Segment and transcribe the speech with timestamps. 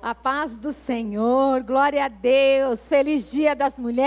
[0.00, 4.06] A paz do Senhor, glória a Deus, feliz dia das mulheres.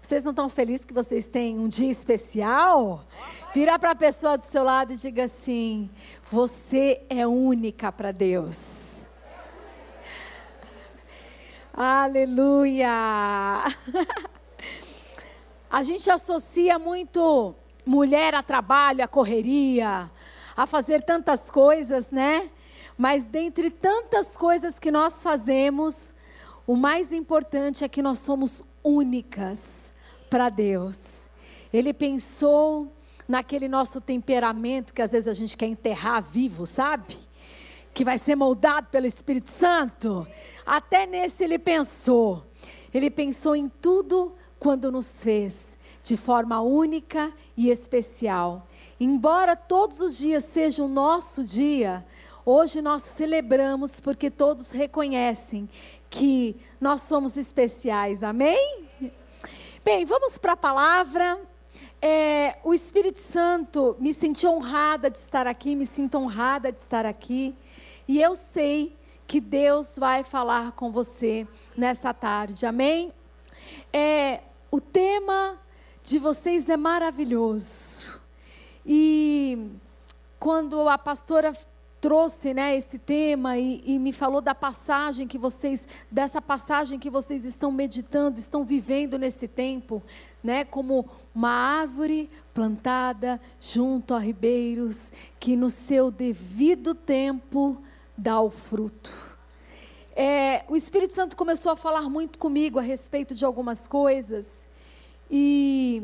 [0.00, 3.04] Vocês não estão felizes que vocês têm um dia especial?
[3.54, 5.90] Vira para a pessoa do seu lado e diga assim:
[6.30, 9.02] Você é única para Deus.
[11.74, 12.88] Aleluia!
[15.70, 20.10] A gente associa muito mulher a trabalho, a correria,
[20.56, 22.50] a fazer tantas coisas, né?
[22.96, 26.14] Mas dentre tantas coisas que nós fazemos,
[26.66, 29.92] o mais importante é que nós somos únicas
[30.30, 31.28] para Deus.
[31.72, 32.92] Ele pensou
[33.28, 37.16] naquele nosso temperamento que às vezes a gente quer enterrar vivo, sabe?
[37.92, 40.26] Que vai ser moldado pelo Espírito Santo.
[40.64, 42.44] Até nesse ele pensou.
[42.92, 48.68] Ele pensou em tudo quando nos fez de forma única e especial.
[49.00, 52.04] Embora todos os dias seja o nosso dia,
[52.44, 55.68] hoje nós celebramos porque todos reconhecem
[56.10, 58.22] que nós somos especiais.
[58.22, 58.86] Amém?
[59.84, 61.40] Bem, vamos para a palavra.
[62.00, 67.06] É, o Espírito Santo me senti honrada de estar aqui, me sinto honrada de estar
[67.06, 67.54] aqui.
[68.06, 68.94] E eu sei
[69.26, 72.66] que Deus vai falar com você nessa tarde.
[72.66, 73.12] Amém?
[73.92, 75.58] É, o tema
[76.02, 78.20] de vocês é maravilhoso.
[78.84, 79.70] E
[80.38, 81.56] quando a pastora
[82.04, 87.08] trouxe né, esse tema e, e, me falou da passagem que vocês, dessa passagem que
[87.08, 90.02] vocês estão meditando, estão vivendo nesse tempo,
[90.42, 95.10] né, como uma árvore plantada junto a ribeiros,
[95.40, 97.80] que no seu devido tempo
[98.14, 99.10] dá o fruto.
[100.14, 104.68] É, o Espírito Santo começou a falar muito comigo a respeito de algumas coisas,
[105.30, 106.02] e,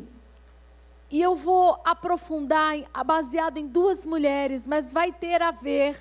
[1.11, 5.99] e eu vou aprofundar, baseado em duas mulheres, mas vai ter a ver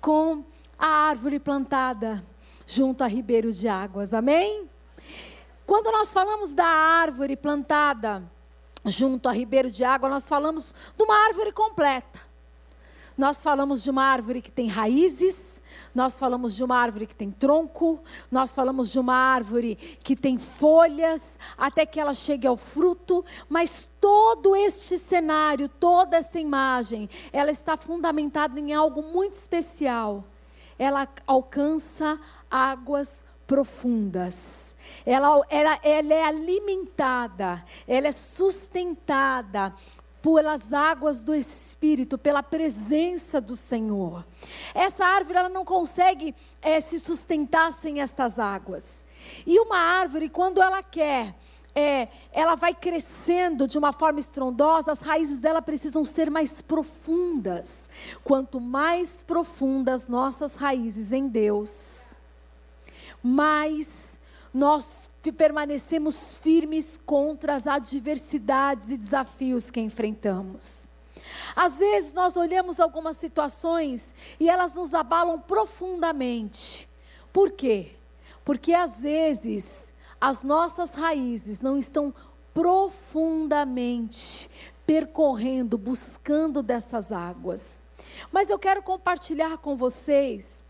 [0.00, 0.44] com
[0.78, 2.22] a árvore plantada
[2.66, 4.68] junto a ribeiro de águas, amém?
[5.66, 8.22] Quando nós falamos da árvore plantada
[8.86, 12.29] junto a ribeiro de água, nós falamos de uma árvore completa.
[13.16, 15.60] Nós falamos de uma árvore que tem raízes,
[15.94, 20.38] nós falamos de uma árvore que tem tronco, nós falamos de uma árvore que tem
[20.38, 27.50] folhas, até que ela chegue ao fruto, mas todo este cenário, toda essa imagem, ela
[27.50, 30.24] está fundamentada em algo muito especial.
[30.78, 32.18] Ela alcança
[32.50, 34.74] águas profundas.
[35.04, 39.74] Ela, ela, ela é alimentada, ela é sustentada
[40.22, 44.24] pelas águas do Espírito, pela presença do Senhor.
[44.74, 49.04] Essa árvore ela não consegue é, se sustentar sem estas águas.
[49.46, 51.34] E uma árvore, quando ela quer,
[51.74, 57.88] é, ela vai crescendo de uma forma estrondosa, as raízes dela precisam ser mais profundas.
[58.24, 62.14] Quanto mais profundas nossas raízes em Deus,
[63.22, 64.19] mais
[64.52, 70.88] nós permanecemos firmes contra as adversidades e desafios que enfrentamos.
[71.54, 76.88] Às vezes nós olhamos algumas situações e elas nos abalam profundamente.
[77.32, 77.92] Por quê?
[78.44, 82.12] Porque às vezes as nossas raízes não estão
[82.52, 84.50] profundamente
[84.84, 87.82] percorrendo, buscando dessas águas.
[88.32, 90.64] Mas eu quero compartilhar com vocês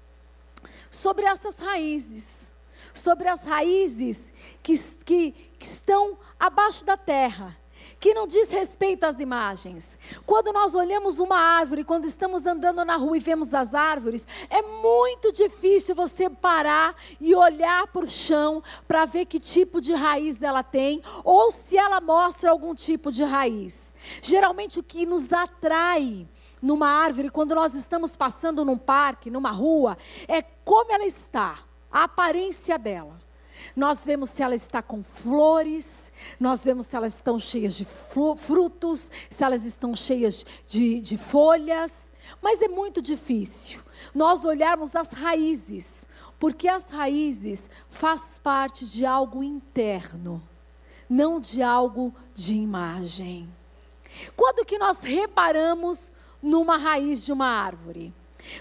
[0.90, 2.49] sobre essas raízes
[2.92, 7.56] sobre as raízes que, que, que estão abaixo da terra
[8.00, 9.98] que não diz respeito às imagens.
[10.24, 14.62] Quando nós olhamos uma árvore, quando estamos andando na rua e vemos as árvores, é
[14.62, 20.42] muito difícil você parar e olhar para o chão para ver que tipo de raiz
[20.42, 23.94] ela tem ou se ela mostra algum tipo de raiz.
[24.22, 26.26] Geralmente o que nos atrai
[26.62, 29.96] numa árvore, quando nós estamos passando num parque, numa rua,
[30.26, 33.20] é como ela está a aparência dela.
[33.76, 39.10] Nós vemos se ela está com flores, nós vemos se elas estão cheias de frutos,
[39.28, 43.80] se elas estão cheias de, de folhas, mas é muito difícil
[44.14, 46.06] nós olharmos as raízes,
[46.38, 50.42] porque as raízes faz parte de algo interno,
[51.08, 53.48] não de algo de imagem.
[54.34, 58.14] Quando que nós reparamos numa raiz de uma árvore?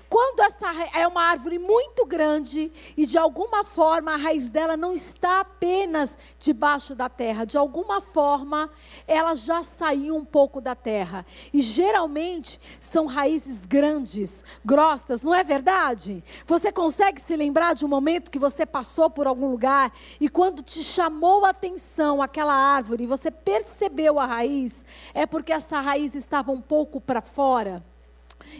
[0.09, 4.93] Quando essa é uma árvore muito grande e de alguma forma a raiz dela não
[4.93, 8.69] está apenas debaixo da terra, de alguma forma
[9.07, 11.25] ela já saiu um pouco da terra.
[11.53, 16.23] E geralmente são raízes grandes, grossas, não é verdade?
[16.45, 20.63] Você consegue se lembrar de um momento que você passou por algum lugar e quando
[20.63, 24.83] te chamou a atenção aquela árvore e você percebeu a raiz,
[25.13, 27.83] é porque essa raiz estava um pouco para fora?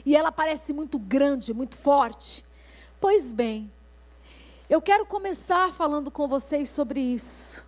[0.05, 2.45] E ela parece muito grande, muito forte.
[2.99, 3.71] Pois bem,
[4.69, 7.63] eu quero começar falando com vocês sobre isso.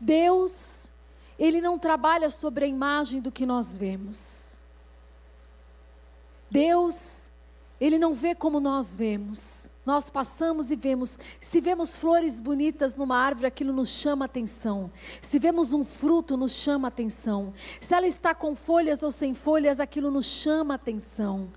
[0.00, 0.90] Deus,
[1.38, 4.62] Ele não trabalha sobre a imagem do que nós vemos.
[6.50, 7.23] Deus,
[7.80, 9.72] Ele não vê como nós vemos.
[9.84, 11.18] Nós passamos e vemos.
[11.38, 14.90] Se vemos flores bonitas numa árvore, aquilo nos chama atenção.
[15.20, 17.52] Se vemos um fruto, nos chama atenção.
[17.80, 21.48] Se ela está com folhas ou sem folhas, aquilo nos chama atenção.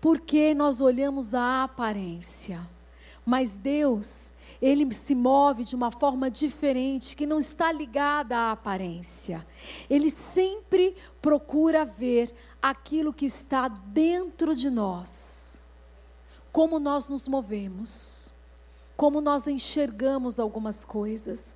[0.00, 2.60] Porque nós olhamos a aparência.
[3.24, 9.46] Mas Deus, Ele se move de uma forma diferente, que não está ligada à aparência.
[9.88, 15.64] Ele sempre procura ver aquilo que está dentro de nós.
[16.52, 18.34] Como nós nos movemos,
[18.96, 21.54] como nós enxergamos algumas coisas,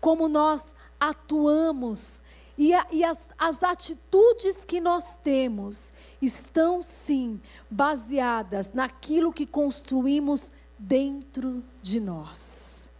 [0.00, 2.20] como nós atuamos.
[2.58, 10.52] E, a, e as, as atitudes que nós temos estão sim baseadas naquilo que construímos
[10.78, 12.90] dentro de nós.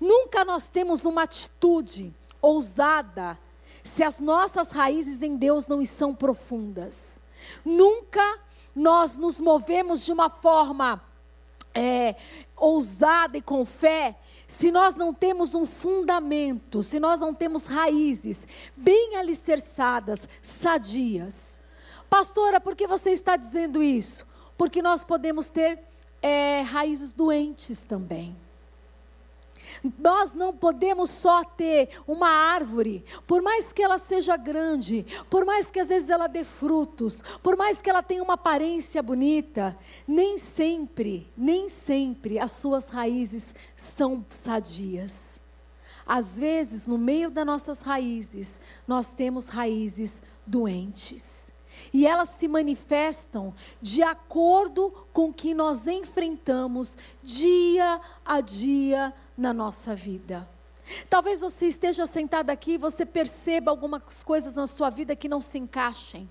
[0.00, 3.38] Nunca nós temos uma atitude ousada
[3.84, 7.20] se as nossas raízes em Deus não são profundas.
[7.64, 8.40] Nunca
[8.74, 11.00] nós nos movemos de uma forma
[11.74, 12.16] é,
[12.56, 14.16] ousada e com fé,
[14.46, 18.46] se nós não temos um fundamento, se nós não temos raízes
[18.76, 21.60] bem alicerçadas, sadias.
[22.08, 24.24] Pastora, por que você está dizendo isso?
[24.56, 25.80] Porque nós podemos ter
[26.22, 28.36] é, raízes doentes também.
[29.98, 35.70] Nós não podemos só ter uma árvore, por mais que ela seja grande, por mais
[35.70, 39.76] que às vezes ela dê frutos, por mais que ela tenha uma aparência bonita,
[40.06, 45.40] nem sempre, nem sempre as suas raízes são sadias.
[46.06, 51.43] Às vezes, no meio das nossas raízes, nós temos raízes doentes
[51.94, 59.52] e elas se manifestam de acordo com o que nós enfrentamos dia a dia na
[59.52, 60.48] nossa vida.
[61.08, 65.40] Talvez você esteja sentado aqui e você perceba algumas coisas na sua vida que não
[65.40, 66.28] se encaixem.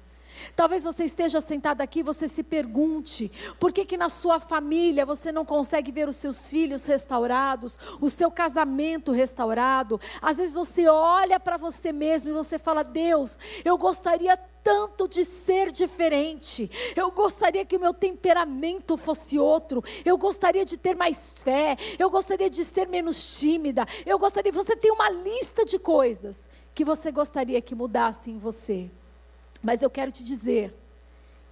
[0.55, 5.05] Talvez você esteja sentado aqui e você se pergunte: por que, que na sua família
[5.05, 9.99] você não consegue ver os seus filhos restaurados, o seu casamento restaurado?
[10.21, 15.25] Às vezes você olha para você mesmo e você fala: Deus, eu gostaria tanto de
[15.25, 16.71] ser diferente.
[16.95, 19.83] Eu gostaria que o meu temperamento fosse outro.
[20.05, 21.75] Eu gostaria de ter mais fé.
[21.99, 23.85] Eu gostaria de ser menos tímida.
[24.05, 24.51] Eu gostaria.
[24.51, 28.89] Você tem uma lista de coisas que você gostaria que mudasse em você.
[29.61, 30.73] Mas eu quero te dizer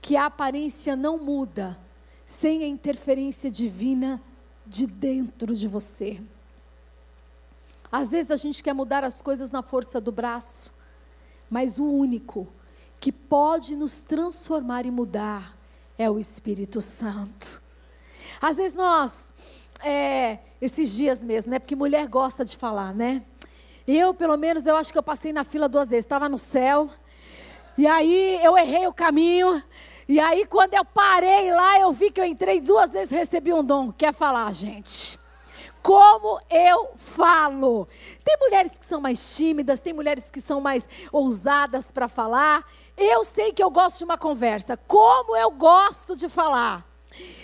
[0.01, 1.77] que a aparência não muda
[2.25, 4.21] sem a interferência divina
[4.65, 6.19] de dentro de você.
[7.91, 10.73] Às vezes a gente quer mudar as coisas na força do braço,
[11.49, 12.47] mas o único
[13.01, 15.57] que pode nos transformar e mudar
[15.98, 17.59] é o Espírito Santo.
[18.39, 19.33] Às vezes nós,
[19.83, 21.57] é, esses dias mesmo, né?
[21.57, 23.24] Porque mulher gosta de falar, né?
[23.88, 26.06] Eu, pelo menos, eu acho que eu passei na fila duas vezes.
[26.06, 26.92] Estava no céu,
[27.75, 29.63] e aí eu errei o caminho.
[30.07, 33.63] E aí, quando eu parei lá, eu vi que eu entrei duas vezes recebi um
[33.63, 33.92] dom.
[33.92, 35.19] Quer falar, gente?
[35.81, 37.88] Como eu falo.
[38.24, 42.63] Tem mulheres que são mais tímidas, tem mulheres que são mais ousadas para falar.
[42.97, 44.77] Eu sei que eu gosto de uma conversa.
[44.77, 46.85] Como eu gosto de falar.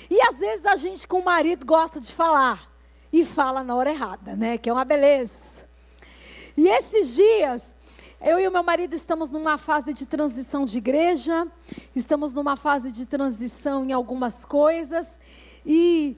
[0.09, 2.71] E às vezes a gente com o marido gosta de falar.
[3.11, 4.57] E fala na hora errada, né?
[4.57, 5.65] Que é uma beleza.
[6.55, 7.75] E esses dias,
[8.19, 11.47] eu e o meu marido estamos numa fase de transição de igreja,
[11.95, 15.19] estamos numa fase de transição em algumas coisas,
[15.63, 16.17] e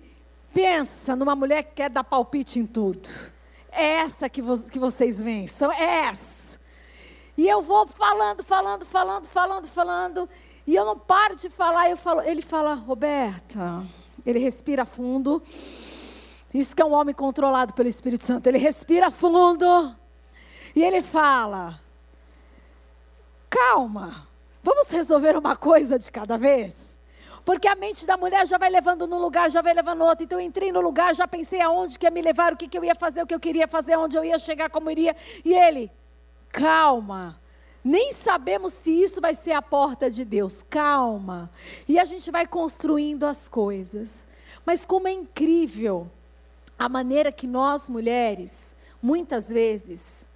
[0.54, 3.10] pensa numa mulher que quer dar palpite em tudo.
[3.70, 6.49] É essa que, vo que vocês veem, são, é essa.
[7.39, 10.29] E eu vou falando, falando, falando, falando, falando,
[10.67, 13.81] e eu não paro de falar, eu falo, ele fala, Roberta,
[14.25, 15.41] ele respira fundo.
[16.53, 18.46] Isso que é um homem controlado pelo Espírito Santo.
[18.48, 19.65] Ele respira fundo
[20.75, 21.79] e ele fala:
[23.50, 24.27] calma,
[24.62, 27.00] vamos resolver uma coisa de cada vez.
[27.46, 30.25] Porque a mente da mulher já vai levando num lugar, já vai levando no outro.
[30.25, 32.77] Então eu entrei no lugar, já pensei aonde que ia me levar, o que, que
[32.77, 35.15] eu ia fazer, o que eu queria fazer, onde eu ia chegar, como iria.
[35.46, 35.89] E ele,
[36.51, 37.39] calma.
[37.84, 40.63] Nem sabemos se isso vai ser a porta de Deus.
[40.70, 41.50] Calma.
[41.88, 44.27] E a gente vai construindo as coisas.
[44.65, 46.10] Mas como é incrível
[46.77, 50.27] a maneira que nós mulheres, muitas vezes,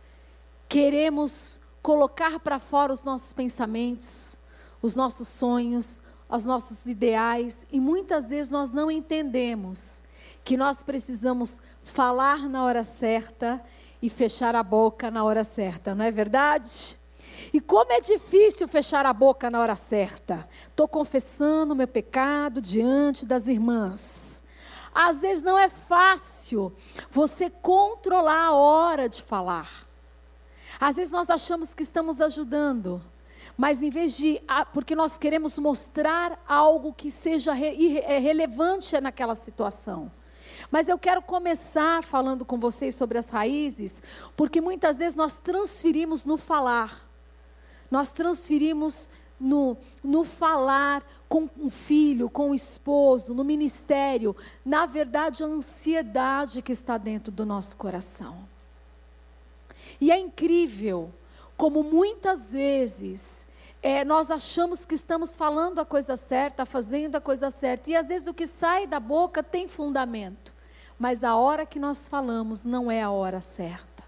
[0.67, 4.39] queremos colocar para fora os nossos pensamentos,
[4.82, 10.01] os nossos sonhos, os nossos ideais, e muitas vezes nós não entendemos
[10.43, 13.63] que nós precisamos falar na hora certa
[14.03, 17.00] e fechar a boca na hora certa, não é verdade?
[17.53, 20.45] E como é difícil fechar a boca na hora certa.
[20.67, 24.43] Estou confessando meu pecado diante das irmãs.
[24.93, 26.74] Às vezes não é fácil
[27.10, 29.88] você controlar a hora de falar.
[30.77, 33.01] Às vezes nós achamos que estamos ajudando,
[33.55, 34.41] mas em vez de.
[34.74, 40.12] Porque nós queremos mostrar algo que seja é relevante naquela situação.
[40.74, 44.01] Mas eu quero começar falando com vocês sobre as raízes,
[44.36, 47.08] porque muitas vezes nós transferimos no falar,
[47.92, 55.44] nós transferimos no, no falar com um filho, com o esposo, no ministério, na verdade,
[55.44, 58.36] a ansiedade que está dentro do nosso coração.
[60.01, 61.13] E é incrível
[61.56, 63.46] como muitas vezes
[63.84, 68.08] é, nós achamos que estamos falando a coisa certa, fazendo a coisa certa, e às
[68.08, 70.52] vezes o que sai da boca tem fundamento,
[70.98, 74.04] mas a hora que nós falamos não é a hora certa.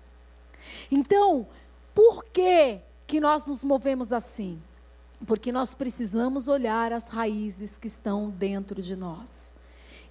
[0.91, 1.47] Então,
[1.93, 4.61] por que, que nós nos movemos assim?
[5.25, 9.55] Porque nós precisamos olhar as raízes que estão dentro de nós.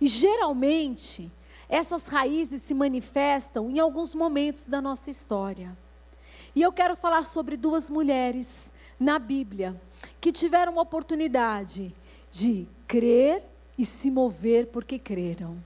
[0.00, 1.30] E geralmente,
[1.68, 5.76] essas raízes se manifestam em alguns momentos da nossa história.
[6.54, 9.80] E eu quero falar sobre duas mulheres na Bíblia
[10.20, 11.94] que tiveram uma oportunidade
[12.30, 13.42] de crer
[13.76, 15.56] e se mover porque creram.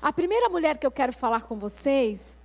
[0.00, 2.40] A primeira mulher que eu quero falar com vocês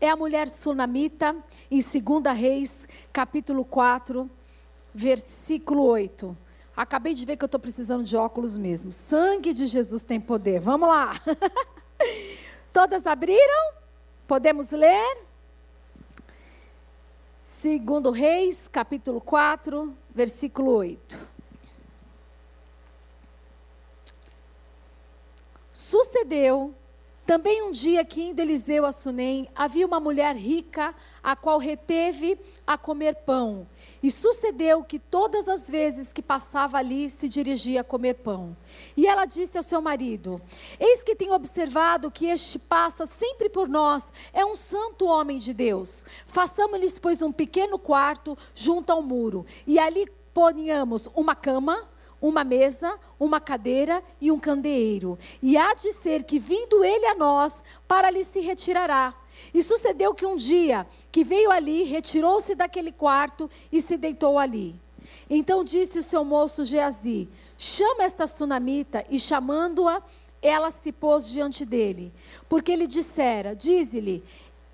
[0.00, 1.36] é a mulher sunamita,
[1.70, 4.28] em 2 Reis, capítulo 4,
[4.94, 6.36] versículo 8.
[6.76, 8.90] Acabei de ver que eu estou precisando de óculos mesmo.
[8.90, 10.58] Sangue de Jesus tem poder.
[10.58, 11.12] Vamos lá.
[12.72, 13.74] Todas abriram?
[14.26, 15.24] Podemos ler?
[17.42, 21.31] Segundo Reis, capítulo 4, versículo 8.
[25.82, 26.72] Sucedeu
[27.26, 32.38] também um dia que indo Eliseu a Sunem, havia uma mulher rica, a qual reteve
[32.64, 33.66] a comer pão.
[34.00, 38.56] E sucedeu que todas as vezes que passava ali, se dirigia a comer pão.
[38.96, 40.40] E ela disse ao seu marido:
[40.78, 45.52] Eis que tenho observado que este passa sempre por nós, é um santo homem de
[45.52, 46.04] Deus.
[46.28, 51.88] Façamos-lhes, pois, um pequeno quarto junto ao muro, e ali ponhamos uma cama,
[52.22, 55.18] uma mesa, uma cadeira e um candeeiro.
[55.42, 59.12] E há de ser que, vindo ele a nós, para ali se retirará.
[59.52, 64.76] E sucedeu que um dia que veio ali, retirou-se daquele quarto e se deitou ali.
[65.28, 70.00] Então disse o seu moço Geazi: Chama esta sunamita, e chamando-a,
[70.40, 72.12] ela se pôs diante dele.
[72.48, 74.22] Porque ele dissera: Dize-lhe: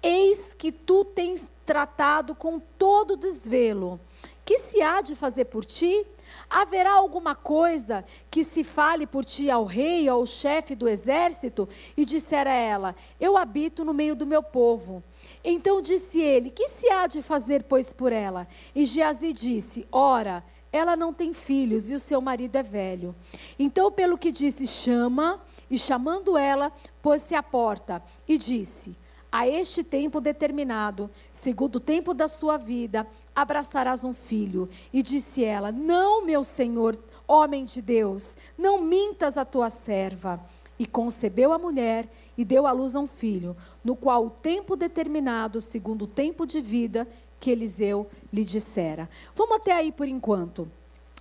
[0.02, 3.98] Eis que tu tens tratado com todo desvelo.
[4.44, 6.06] Que se há de fazer por ti?
[6.50, 11.68] Haverá alguma coisa que se fale por ti ao rei, ao chefe do exército?
[11.96, 15.02] E dissera ela: Eu habito no meio do meu povo.
[15.44, 18.48] Então disse ele: Que se há de fazer, pois, por ela?
[18.74, 23.14] E Geazi disse: Ora, ela não tem filhos e o seu marido é velho.
[23.58, 25.40] Então, pelo que disse, chama,
[25.70, 28.96] e chamando ela, pôs-se à porta e disse:
[29.30, 34.68] a este tempo determinado, segundo o tempo da sua vida, abraçarás um filho.
[34.92, 40.40] E disse ela: Não, meu senhor, homem de Deus, não mintas a tua serva.
[40.78, 44.76] E concebeu a mulher e deu à luz a um filho, no qual o tempo
[44.76, 47.06] determinado, segundo o tempo de vida
[47.40, 49.10] que Eliseu lhe dissera.
[49.34, 50.70] Vamos até aí por enquanto.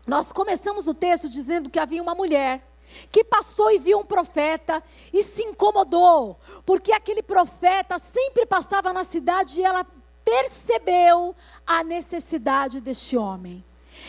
[0.05, 2.63] Nós começamos o texto dizendo que havia uma mulher
[3.11, 9.03] que passou e viu um profeta e se incomodou, porque aquele profeta sempre passava na
[9.03, 9.85] cidade e ela
[10.23, 13.63] percebeu a necessidade deste homem.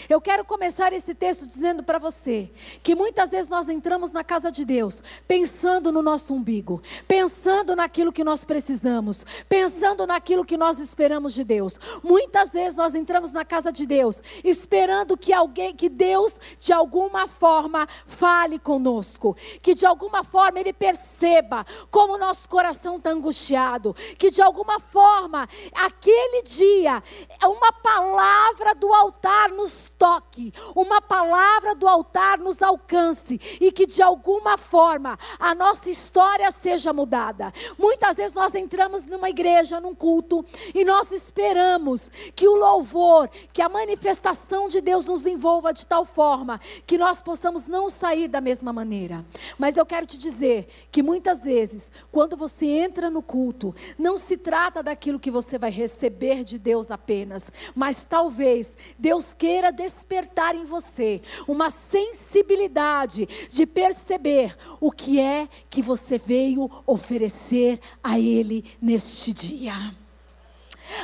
[0.08, 2.50] Eu quero começar esse texto dizendo para você
[2.82, 8.12] que muitas vezes nós entramos na casa de Deus pensando no nosso umbigo, pensando naquilo
[8.12, 11.78] que nós precisamos, pensando naquilo que nós esperamos de Deus.
[12.02, 17.26] Muitas vezes nós entramos na casa de Deus esperando que alguém, que Deus de alguma
[17.26, 23.94] forma fale conosco, que de alguma forma ele perceba como o nosso coração está angustiado,
[24.18, 27.02] que de alguma forma aquele dia
[27.46, 34.02] uma palavra do altar nos toque, uma palavra do altar nos alcance e que de
[34.02, 37.52] alguma forma a nossa história seja mudada.
[37.78, 43.62] Muitas vezes nós entramos numa igreja, num culto, e nós esperamos que o louvor, que
[43.62, 48.40] a manifestação de Deus nos envolva de tal forma que nós possamos não sair da
[48.40, 49.24] mesma maneira.
[49.58, 54.36] Mas eu quero te dizer que muitas vezes, quando você entra no culto, não se
[54.36, 60.64] trata daquilo que você vai receber de Deus apenas, mas talvez Deus queira despertar em
[60.64, 69.32] você uma sensibilidade de perceber o que é que você veio oferecer a Ele neste
[69.32, 69.74] dia.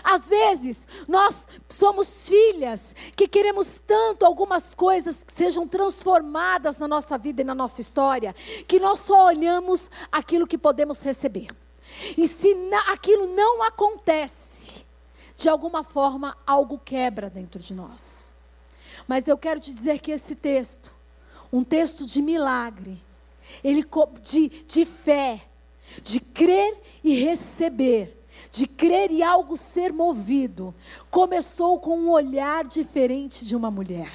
[0.03, 7.19] Às vezes, nós somos filhas que queremos tanto algumas coisas que sejam transformadas na nossa
[7.19, 8.35] vida e na nossa história,
[8.67, 11.49] que nós só olhamos aquilo que podemos receber.
[12.17, 12.57] E se
[12.89, 14.85] aquilo não acontece,
[15.37, 18.24] de alguma forma algo quebra dentro de nós.
[19.07, 20.91] Mas eu quero te dizer que esse texto,
[21.53, 22.99] um texto de milagre,
[23.63, 23.85] ele
[24.23, 25.43] de, de fé,
[26.03, 30.75] de crer e receber, de crer e algo ser movido,
[31.11, 34.11] começou com um olhar diferente de uma mulher.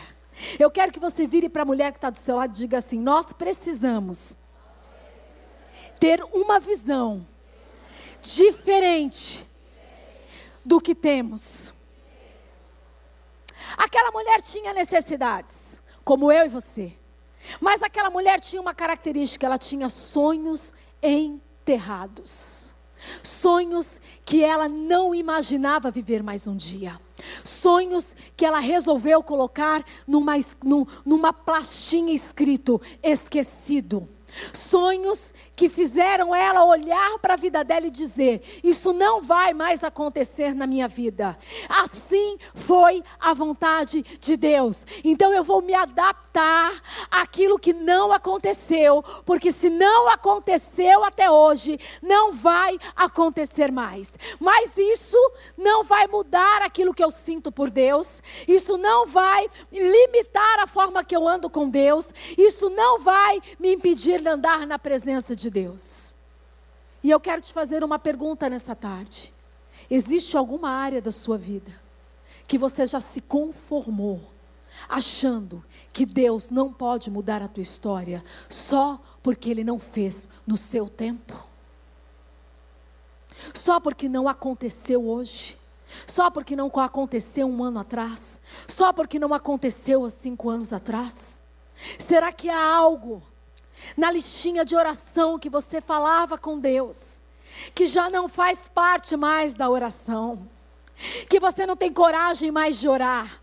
[0.57, 2.77] Eu quero que você vire para a mulher que está do seu lado e diga
[2.77, 4.37] assim: Nós precisamos
[5.99, 7.25] ter uma visão
[8.21, 9.45] diferente
[10.63, 11.73] do que temos.
[13.77, 16.97] Aquela mulher tinha necessidades, como eu e você.
[17.59, 22.73] Mas aquela mulher tinha uma característica, ela tinha sonhos enterrados.
[23.23, 26.99] Sonhos que ela não imaginava viver mais um dia.
[27.43, 30.33] Sonhos que ela resolveu colocar numa,
[31.05, 34.07] numa plastinha escrito esquecido.
[34.53, 39.83] Sonhos que fizeram ela olhar para a vida dela e dizer: Isso não vai mais
[39.83, 41.37] acontecer na minha vida.
[41.67, 44.85] Assim foi a vontade de Deus.
[45.03, 46.71] Então eu vou me adaptar
[47.11, 54.17] àquilo que não aconteceu, porque se não aconteceu até hoje, não vai acontecer mais.
[54.39, 55.17] Mas isso
[55.57, 61.03] não vai mudar aquilo que eu sinto por Deus, isso não vai limitar a forma
[61.03, 65.48] que eu ando com Deus, isso não vai me impedir de andar na presença de
[65.49, 66.15] Deus.
[67.03, 69.33] E eu quero te fazer uma pergunta nessa tarde.
[69.89, 71.71] Existe alguma área da sua vida
[72.47, 74.19] que você já se conformou,
[74.87, 75.63] achando
[75.93, 80.89] que Deus não pode mudar a tua história só porque Ele não fez no seu
[80.89, 81.47] tempo?
[83.53, 85.57] Só porque não aconteceu hoje?
[86.05, 88.39] Só porque não aconteceu um ano atrás?
[88.67, 91.41] Só porque não aconteceu há cinco anos atrás?
[91.97, 93.23] Será que há algo
[93.95, 97.21] na listinha de oração que você falava com Deus,
[97.73, 100.47] que já não faz parte mais da oração,
[101.29, 103.41] que você não tem coragem mais de orar,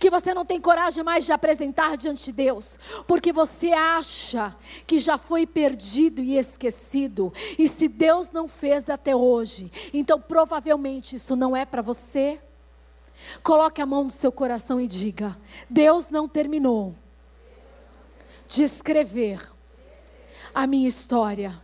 [0.00, 4.98] que você não tem coragem mais de apresentar diante de Deus, porque você acha que
[4.98, 11.36] já foi perdido e esquecido, e se Deus não fez até hoje, então provavelmente isso
[11.36, 12.40] não é para você.
[13.42, 15.36] Coloque a mão no seu coração e diga:
[15.68, 16.94] Deus não terminou
[18.46, 19.40] de escrever
[20.54, 21.60] a minha história.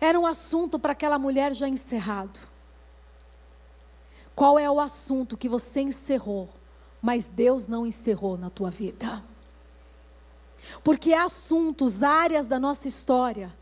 [0.00, 2.38] Era um assunto para aquela mulher já encerrado.
[4.34, 6.48] Qual é o assunto que você encerrou,
[7.00, 9.22] mas Deus não encerrou na tua vida?
[10.82, 13.54] Porque há assuntos, áreas da nossa história,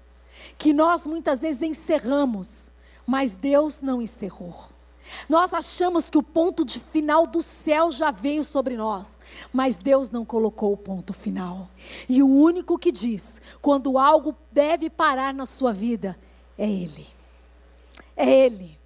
[0.57, 2.73] que nós muitas vezes encerramos,
[3.07, 4.72] mas Deus não encerrou.
[5.29, 9.19] Nós achamos que o ponto de final do céu já veio sobre nós,
[9.53, 11.69] mas Deus não colocou o ponto final.
[12.09, 16.17] E o único que diz quando algo deve parar na sua vida
[16.57, 17.07] é Ele.
[18.17, 18.79] É Ele.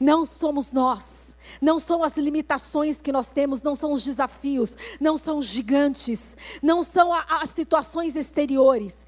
[0.00, 5.16] Não somos nós, não são as limitações que nós temos, não são os desafios, não
[5.16, 9.06] são os gigantes, não são as situações exteriores,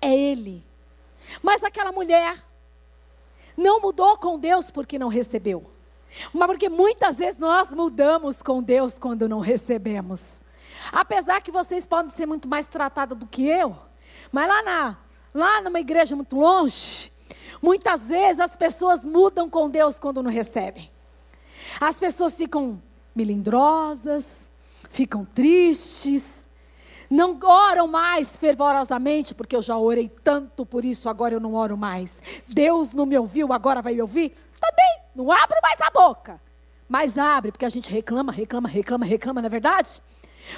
[0.00, 0.62] é Ele.
[1.42, 2.42] Mas aquela mulher
[3.56, 5.77] não mudou com Deus porque não recebeu.
[6.32, 10.40] Mas porque muitas vezes nós mudamos com Deus quando não recebemos.
[10.92, 13.76] Apesar que vocês podem ser muito mais tratados do que eu,
[14.32, 14.98] mas lá na
[15.34, 17.12] lá numa igreja muito longe,
[17.62, 20.90] muitas vezes as pessoas mudam com Deus quando não recebem.
[21.80, 22.82] As pessoas ficam
[23.14, 24.48] melindrosas,
[24.90, 26.48] ficam tristes,
[27.10, 31.76] não oram mais fervorosamente, porque eu já orei tanto por isso, agora eu não oro
[31.76, 32.22] mais.
[32.46, 34.30] Deus não me ouviu, agora vai me ouvir?
[34.60, 36.40] Tá bem, não abro mais a boca.
[36.88, 40.00] Mas abre, porque a gente reclama, reclama, reclama, reclama, não é verdade?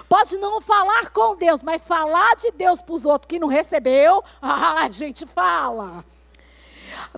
[0.06, 4.22] Pode não falar com Deus, mas falar de Deus para os outros que não recebeu,
[4.40, 6.04] ah, a gente fala.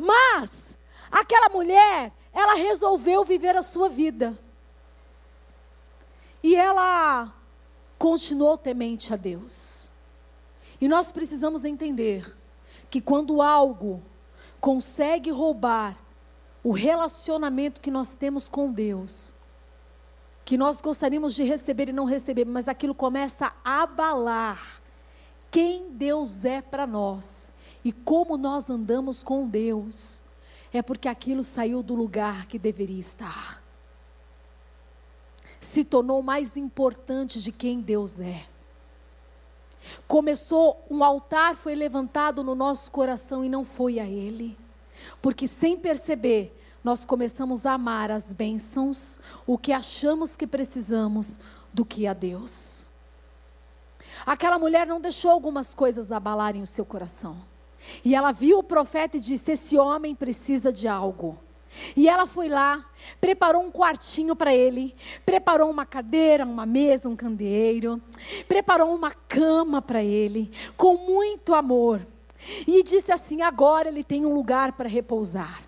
[0.01, 0.77] Mas,
[1.11, 4.39] aquela mulher, ela resolveu viver a sua vida.
[6.45, 7.35] E ela
[7.99, 9.91] continuou temente a Deus.
[10.81, 12.25] E nós precisamos entender
[12.89, 14.01] que quando algo
[14.61, 16.02] consegue roubar
[16.63, 19.33] o relacionamento que nós temos com Deus,
[20.45, 24.81] que nós gostaríamos de receber e não receber, mas aquilo começa a abalar
[25.51, 27.53] quem Deus é para nós
[27.85, 30.23] e como nós andamos com Deus,
[30.73, 33.63] é porque aquilo saiu do lugar que deveria estar.
[35.61, 38.47] Se tornou mais importante de quem Deus é.
[40.07, 44.57] Começou, um altar foi levantado no nosso coração e não foi a Ele.
[45.21, 51.39] Porque sem perceber, nós começamos a amar as bênçãos, o que achamos que precisamos,
[51.73, 52.87] do que a Deus.
[54.27, 57.37] Aquela mulher não deixou algumas coisas abalarem o seu coração.
[58.05, 61.39] E ela viu o profeta e disse: Esse homem precisa de algo.
[61.97, 62.85] E ela foi lá,
[63.19, 68.01] preparou um quartinho para ele, preparou uma cadeira, uma mesa, um candeeiro,
[68.47, 72.07] preparou uma cama para ele, com muito amor.
[72.67, 75.63] E disse assim: agora ele tem um lugar para repousar.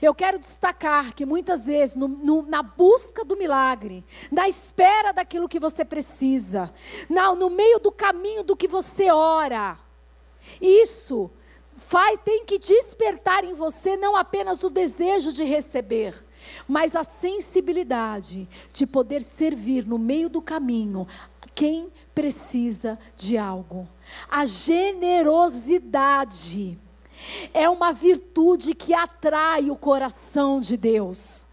[0.00, 5.48] Eu quero destacar que muitas vezes, no, no, na busca do milagre, na espera daquilo
[5.48, 6.72] que você precisa,
[7.08, 9.78] na, no meio do caminho do que você ora,
[10.60, 11.30] isso
[11.90, 16.14] vai, tem que despertar em você não apenas o desejo de receber,
[16.68, 21.06] mas a sensibilidade de poder servir no meio do caminho
[21.54, 23.88] quem precisa de algo.
[24.30, 26.78] A generosidade
[27.52, 31.44] é uma virtude que atrai o coração de Deus.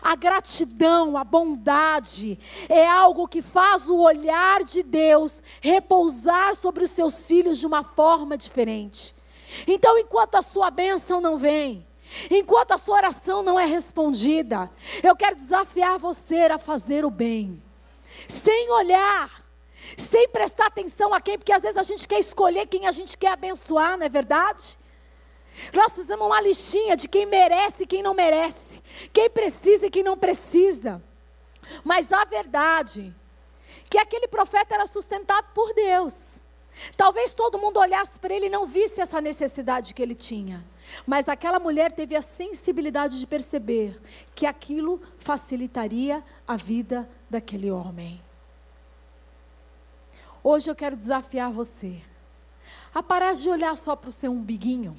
[0.00, 2.38] A gratidão, a bondade
[2.68, 7.82] é algo que faz o olhar de Deus repousar sobre os seus filhos de uma
[7.82, 9.14] forma diferente.
[9.66, 11.86] Então, enquanto a sua bênção não vem,
[12.30, 14.70] enquanto a sua oração não é respondida,
[15.02, 17.62] eu quero desafiar você a fazer o bem,
[18.28, 19.43] sem olhar,
[19.96, 23.16] sem prestar atenção a quem, porque às vezes a gente quer escolher quem a gente
[23.16, 24.78] quer abençoar, não é verdade?
[25.72, 30.02] Nós fizemos uma listinha de quem merece e quem não merece, quem precisa e quem
[30.02, 31.02] não precisa.
[31.84, 33.14] Mas a verdade
[33.88, 36.42] que aquele profeta era sustentado por Deus.
[36.96, 40.64] Talvez todo mundo olhasse para ele e não visse essa necessidade que ele tinha.
[41.06, 44.00] Mas aquela mulher teve a sensibilidade de perceber
[44.34, 48.20] que aquilo facilitaria a vida daquele homem.
[50.44, 52.00] Hoje eu quero desafiar você
[52.94, 54.94] a parar de olhar só para o seu umbiguinho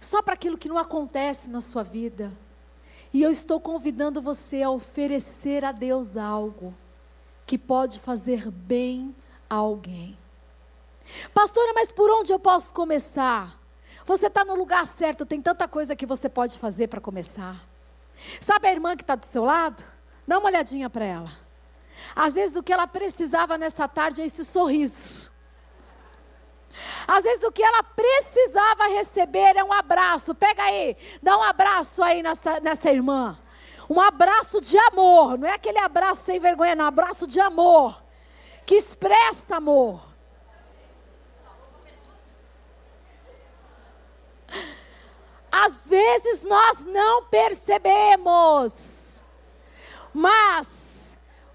[0.00, 2.32] só para aquilo que não acontece na sua vida.
[3.12, 6.74] E eu estou convidando você a oferecer a Deus algo
[7.46, 9.14] que pode fazer bem
[9.48, 10.18] a alguém.
[11.32, 13.60] Pastora, mas por onde eu posso começar?
[14.04, 17.64] Você está no lugar certo, tem tanta coisa que você pode fazer para começar.
[18.40, 19.82] Sabe a irmã que está do seu lado?
[20.26, 21.43] Dá uma olhadinha para ela.
[22.14, 25.32] Às vezes o que ela precisava nessa tarde é esse sorriso.
[27.06, 30.34] Às vezes o que ela precisava receber é um abraço.
[30.34, 33.38] Pega aí, dá um abraço aí nessa, nessa irmã.
[33.88, 35.38] Um abraço de amor.
[35.38, 36.86] Não é aquele abraço sem vergonha, não.
[36.86, 38.02] Abraço de amor.
[38.64, 40.00] Que expressa amor.
[45.52, 49.22] Às vezes nós não percebemos.
[50.12, 50.83] Mas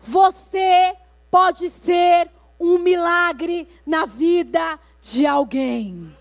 [0.02, 0.96] você
[1.30, 6.16] pode ser um milagre na vida de alguém.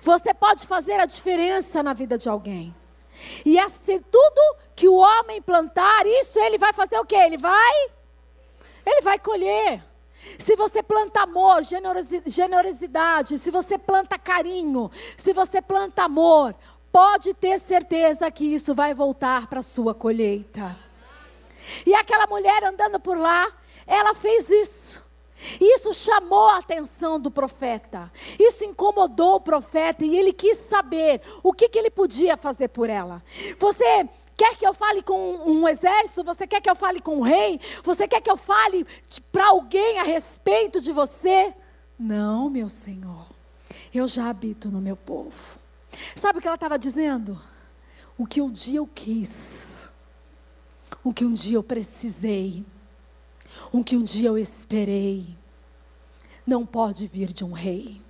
[0.00, 2.74] Você pode fazer a diferença na vida de alguém.
[3.44, 7.16] E assim, tudo que o homem plantar, isso ele vai fazer o quê?
[7.16, 7.90] Ele vai?
[8.86, 9.82] Ele vai colher.
[10.38, 11.62] Se você planta amor,
[12.26, 16.54] generosidade, se você planta carinho, se você planta amor,
[16.92, 20.76] pode ter certeza que isso vai voltar para a sua colheita.
[21.86, 23.50] E aquela mulher andando por lá,
[23.86, 25.02] ela fez isso.
[25.60, 28.10] Isso chamou a atenção do profeta.
[28.38, 32.88] Isso incomodou o profeta e ele quis saber o que, que ele podia fazer por
[32.88, 33.22] ela.
[33.58, 36.22] Você quer que eu fale com um exército?
[36.24, 37.60] Você quer que eu fale com um rei?
[37.82, 38.86] Você quer que eu fale
[39.30, 41.52] para alguém a respeito de você?
[41.98, 43.26] Não, meu Senhor.
[43.92, 45.58] Eu já habito no meu povo.
[46.16, 47.38] Sabe o que ela estava dizendo?
[48.16, 49.81] O que um dia eu quis.
[51.02, 52.64] O que um dia eu precisei
[53.70, 55.26] o que um dia eu esperei,
[56.46, 58.00] não pode vir de um rei,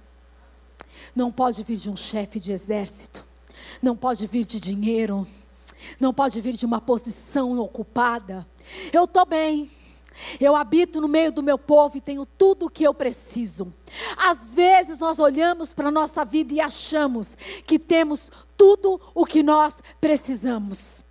[1.15, 3.25] não pode vir de um chefe de exército,
[3.81, 5.27] não pode vir de dinheiro,
[6.01, 8.47] não pode vir de uma posição ocupada.
[8.93, 9.71] Eu estou bem.
[10.39, 13.73] Eu habito no meio do meu povo e tenho tudo o que eu preciso.
[14.17, 19.43] Às vezes nós olhamos para a nossa vida e achamos que temos tudo o que
[19.43, 21.03] nós precisamos.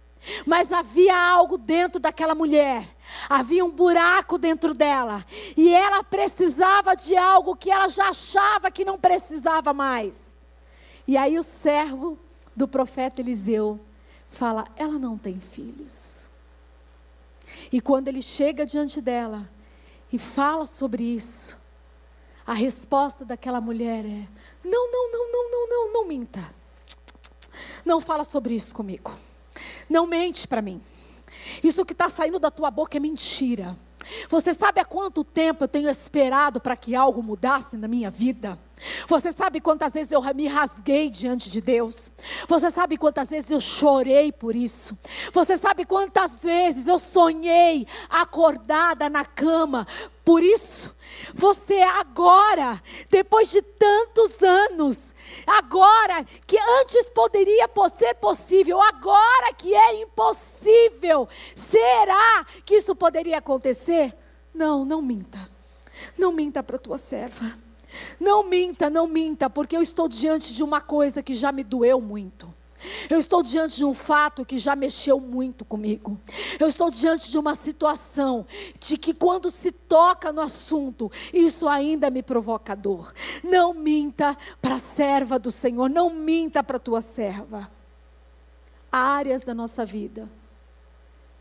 [0.46, 2.88] Mas havia algo dentro daquela mulher,
[3.28, 5.26] havia um buraco dentro dela,
[5.58, 10.38] e ela precisava de algo que ela já achava que não precisava mais.
[11.08, 12.20] E aí o servo
[12.56, 13.80] do profeta Eliseu
[14.30, 16.30] fala: Ela não tem filhos.
[17.72, 19.50] E quando ele chega diante dela
[20.12, 21.58] e fala sobre isso,
[22.46, 24.28] a resposta daquela mulher é:
[24.64, 26.42] Não, não, não, não, não, não, não minta.
[27.84, 29.12] Não fala sobre isso comigo.
[29.89, 30.82] Não mente para mim.
[31.63, 33.78] Isso que está saindo da tua boca é mentira.
[34.30, 38.58] Você sabe há quanto tempo eu tenho esperado para que algo mudasse na minha vida?
[39.08, 42.12] Você sabe quantas vezes eu me rasguei diante de Deus?
[42.48, 44.98] Você sabe quantas vezes eu chorei por isso?
[45.32, 49.88] Você sabe quantas vezes eu sonhei acordada na cama
[50.26, 50.96] por isso?
[51.34, 55.13] Você agora, depois de tantos anos,
[55.46, 64.15] agora que antes poderia ser possível, agora que é impossível, será que isso poderia acontecer?
[64.54, 65.50] Não, não minta.
[66.17, 67.71] Não minta para tua serva.
[68.20, 72.00] Não minta, não minta, porque eu estou diante de uma coisa que já me doeu
[72.00, 72.54] muito.
[73.10, 76.20] Eu estou diante de um fato que já mexeu muito comigo.
[76.60, 78.46] Eu estou diante de uma situação
[78.80, 83.14] de que quando se toca no assunto, isso ainda me provoca dor.
[83.44, 87.70] Não minta para a serva do Senhor, não minta para a tua serva.
[88.92, 90.30] Há áreas da nossa vida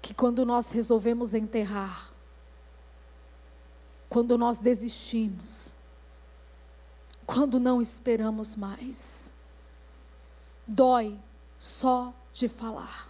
[0.03, 2.13] que quando nós resolvemos enterrar,
[4.09, 5.75] quando nós desistimos,
[7.33, 9.33] quando não esperamos mais.
[10.67, 11.17] Dói
[11.57, 13.09] só de falar.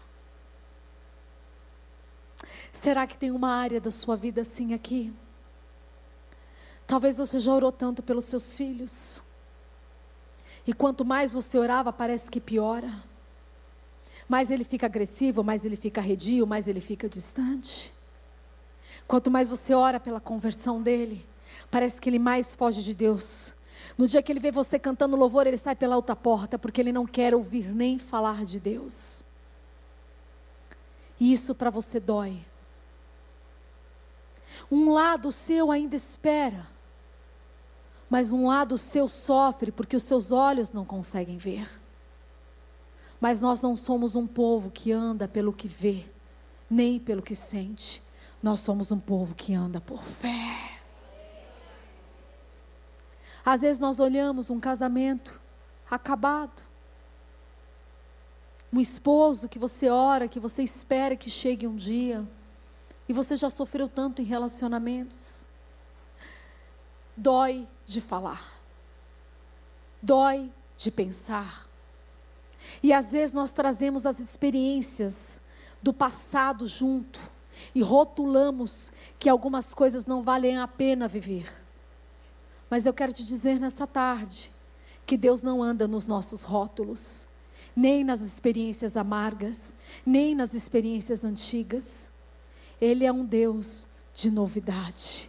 [2.71, 5.11] Será que tem uma área da sua vida assim aqui?
[6.87, 9.23] Talvez você já orou tanto pelos seus filhos.
[10.67, 12.93] E quanto mais você orava, parece que piora.
[14.29, 17.91] Mais ele fica agressivo, mais ele fica redio, mais ele fica distante.
[19.09, 21.27] Quanto mais você ora pela conversão dele,
[21.71, 23.55] parece que ele mais foge de Deus.
[24.01, 26.91] No dia que ele vê você cantando louvor, ele sai pela outra porta, porque ele
[26.91, 29.23] não quer ouvir nem falar de Deus.
[31.21, 32.39] E isso para você dói.
[34.73, 36.67] Um lado seu ainda espera,
[38.09, 41.71] mas um lado seu sofre porque os seus olhos não conseguem ver.
[43.21, 46.07] Mas nós não somos um povo que anda pelo que vê,
[46.71, 48.03] nem pelo que sente.
[48.43, 50.80] Nós somos um povo que anda por fé.
[53.45, 55.41] Às vezes nós olhamos um casamento
[55.91, 56.63] acabado,
[58.73, 62.27] um esposo que você ora, que você espera que chegue um dia,
[63.09, 65.45] e você já sofreu tanto em relacionamentos.
[67.17, 68.61] Dói de falar,
[70.01, 71.69] dói de pensar.
[72.83, 75.41] E às vezes nós trazemos as experiências
[75.83, 77.19] do passado junto
[77.75, 81.60] e rotulamos que algumas coisas não valem a pena viver.
[82.71, 84.53] Mas eu quero te dizer nessa tarde
[85.05, 87.27] que Deus não anda nos nossos rótulos,
[87.75, 89.75] nem nas experiências amargas,
[90.07, 92.09] nem nas experiências antigas.
[92.81, 95.29] Ele é um Deus de novidade.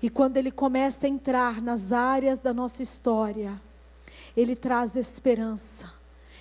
[0.00, 3.60] E quando ele começa a entrar nas áreas da nossa história,
[4.36, 5.92] ele traz esperança,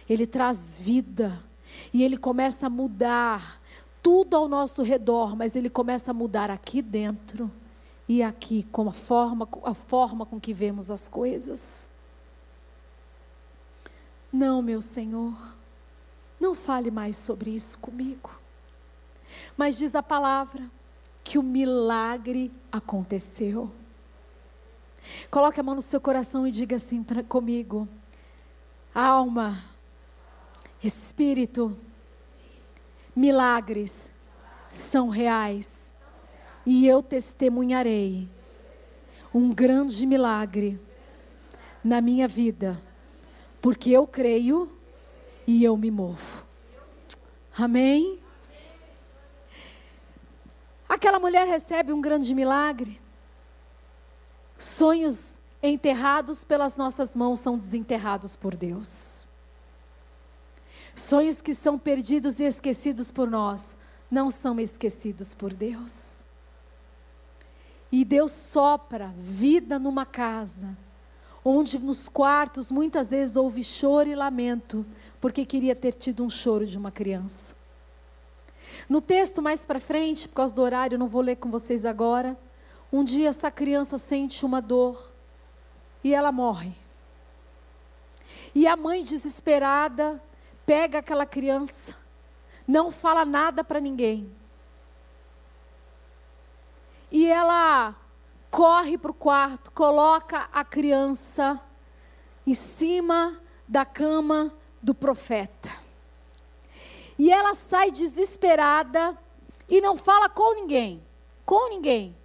[0.07, 1.43] ele traz vida,
[1.91, 3.59] e ele começa a mudar
[4.01, 7.51] tudo ao nosso redor, mas ele começa a mudar aqui dentro
[8.09, 11.87] e aqui com a forma, a forma com que vemos as coisas.
[14.33, 15.35] Não, meu Senhor,
[16.39, 18.31] não fale mais sobre isso comigo.
[19.55, 20.71] Mas diz a palavra
[21.23, 23.71] que o milagre aconteceu.
[25.29, 27.87] Coloque a mão no seu coração e diga assim pra, comigo:
[28.93, 29.63] alma,
[30.81, 31.77] espírito,
[33.15, 34.11] milagres
[34.67, 35.88] são reais
[36.69, 38.29] e eu testemunharei
[39.33, 40.79] um grande milagre
[41.83, 42.79] na minha vida,
[43.59, 44.71] porque eu creio
[45.47, 46.45] e eu me movo.
[47.57, 48.19] Amém?
[50.87, 53.01] Aquela mulher recebe um grande milagre.
[54.55, 59.27] Sonhos enterrados pelas nossas mãos são desenterrados por Deus.
[60.95, 63.75] Sonhos que são perdidos e esquecidos por nós
[64.11, 66.18] não são esquecidos por Deus.
[67.91, 70.77] E Deus sopra vida numa casa,
[71.43, 74.85] onde nos quartos muitas vezes houve choro e lamento,
[75.19, 77.53] porque queria ter tido um choro de uma criança.
[78.87, 82.37] No texto mais para frente, por causa do horário, não vou ler com vocês agora.
[82.93, 85.11] Um dia essa criança sente uma dor
[86.03, 86.73] e ela morre.
[88.53, 90.21] E a mãe desesperada
[90.65, 91.95] pega aquela criança,
[92.67, 94.31] não fala nada para ninguém
[97.11, 97.95] e ela
[98.49, 101.59] corre para o quarto, coloca a criança
[102.45, 105.69] em cima da cama do profeta.
[107.17, 109.17] E ela sai desesperada
[109.67, 111.03] e não fala com ninguém,
[111.45, 112.15] com ninguém.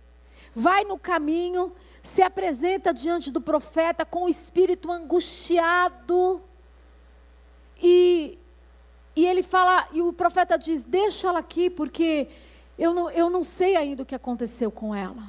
[0.55, 6.41] Vai no caminho, se apresenta diante do profeta com o espírito angustiado.
[7.83, 8.39] E,
[9.17, 12.29] e ele fala, e o profeta diz: Deixa ela aqui, porque
[12.79, 15.23] eu não, eu não sei ainda o que aconteceu com ela.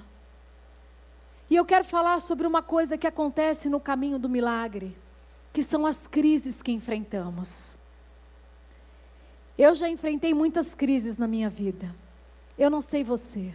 [1.50, 4.98] E eu quero falar sobre uma coisa que acontece no caminho do milagre,
[5.54, 7.78] que são as crises que enfrentamos.
[9.58, 11.96] Eu já enfrentei muitas crises na minha vida.
[12.58, 13.54] Eu não sei você.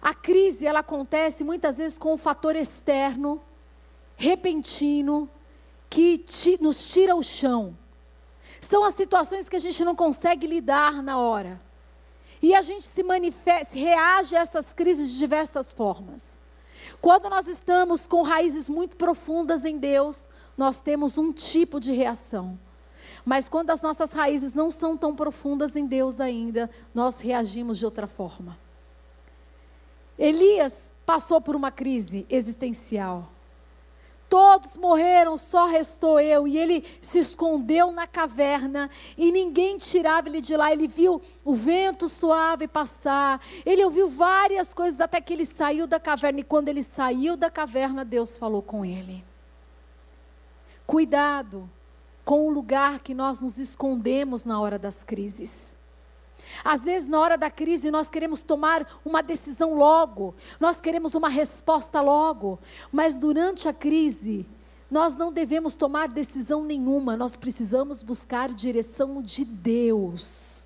[0.00, 3.42] A crise, ela acontece muitas vezes com um fator externo,
[4.16, 5.28] repentino,
[5.90, 6.24] que
[6.60, 7.76] nos tira o chão.
[8.60, 11.60] São as situações que a gente não consegue lidar na hora.
[12.42, 16.38] E a gente se manifesta, reage a essas crises de diversas formas.
[17.00, 22.58] Quando nós estamos com raízes muito profundas em Deus, nós temos um tipo de reação.
[23.24, 27.84] Mas quando as nossas raízes não são tão profundas em Deus ainda, nós reagimos de
[27.84, 28.56] outra forma.
[30.18, 33.30] Elias passou por uma crise existencial.
[34.28, 36.48] Todos morreram, só restou eu.
[36.48, 40.72] E ele se escondeu na caverna e ninguém tirava ele de lá.
[40.72, 43.40] Ele viu o vento suave passar.
[43.64, 46.40] Ele ouviu várias coisas até que ele saiu da caverna.
[46.40, 49.24] E quando ele saiu da caverna, Deus falou com ele.
[50.84, 51.70] Cuidado
[52.24, 55.75] com o lugar que nós nos escondemos na hora das crises.
[56.64, 61.28] Às vezes, na hora da crise, nós queremos tomar uma decisão logo, nós queremos uma
[61.28, 62.58] resposta logo,
[62.92, 64.46] mas durante a crise,
[64.90, 70.64] nós não devemos tomar decisão nenhuma, nós precisamos buscar direção de Deus.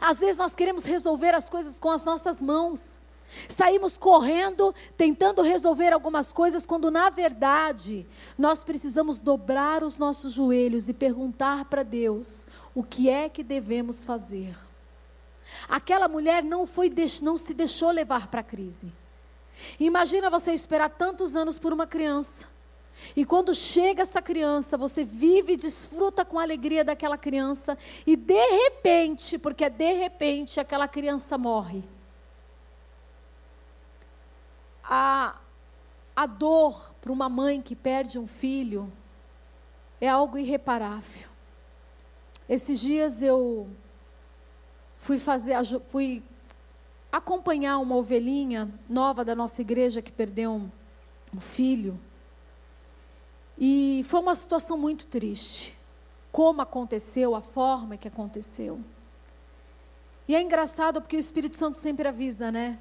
[0.00, 3.00] Às vezes, nós queremos resolver as coisas com as nossas mãos.
[3.48, 8.06] Saímos correndo, tentando resolver algumas coisas, quando na verdade
[8.38, 14.04] nós precisamos dobrar os nossos joelhos e perguntar para Deus o que é que devemos
[14.04, 14.56] fazer.
[15.68, 18.92] Aquela mulher não, foi, não se deixou levar para a crise.
[19.78, 22.46] Imagina você esperar tantos anos por uma criança.
[23.14, 28.16] E quando chega essa criança, você vive e desfruta com a alegria daquela criança, e
[28.16, 31.82] de repente, porque é de repente, aquela criança morre.
[34.82, 35.40] A,
[36.14, 38.92] a dor para uma mãe que perde um filho
[40.00, 41.33] é algo irreparável.
[42.48, 43.68] Esses dias eu
[44.96, 45.56] fui fazer,
[45.88, 46.22] fui
[47.10, 50.52] acompanhar uma ovelhinha nova da nossa igreja que perdeu
[51.32, 51.98] um, filho.
[53.58, 55.76] E foi uma situação muito triste.
[56.32, 58.80] Como aconteceu, a forma que aconteceu.
[60.26, 62.78] E é engraçado porque o Espírito Santo sempre avisa, né?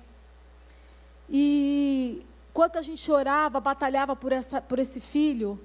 [1.30, 5.60] E quando a gente orava, batalhava por, essa, por esse filho,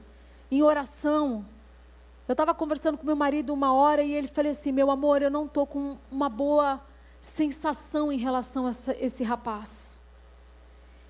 [0.51, 1.45] em oração,
[2.29, 5.31] eu estava conversando com meu marido uma hora e ele falou assim: Meu amor, eu
[5.31, 6.79] não estou com uma boa
[7.23, 9.99] sensação em relação a essa, esse rapaz.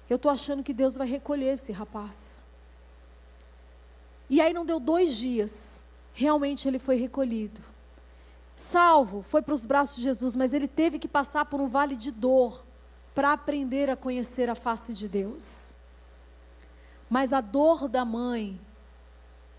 [0.09, 2.47] Eu estou achando que Deus vai recolher esse rapaz.
[4.31, 7.61] E aí não deu dois dias, realmente ele foi recolhido.
[8.55, 11.97] Salvo, foi para os braços de Jesus, mas ele teve que passar por um vale
[11.97, 12.65] de dor
[13.13, 15.75] para aprender a conhecer a face de Deus.
[17.11, 18.61] Mas a dor da mãe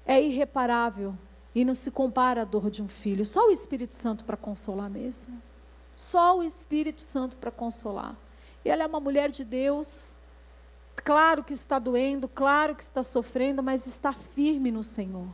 [0.05, 1.17] é irreparável
[1.53, 3.25] e não se compara à dor de um filho.
[3.25, 5.41] Só o Espírito Santo para consolar mesmo.
[5.95, 8.15] Só o Espírito Santo para consolar.
[8.63, 10.17] E ela é uma mulher de Deus.
[11.03, 15.27] Claro que está doendo, claro que está sofrendo, mas está firme no Senhor.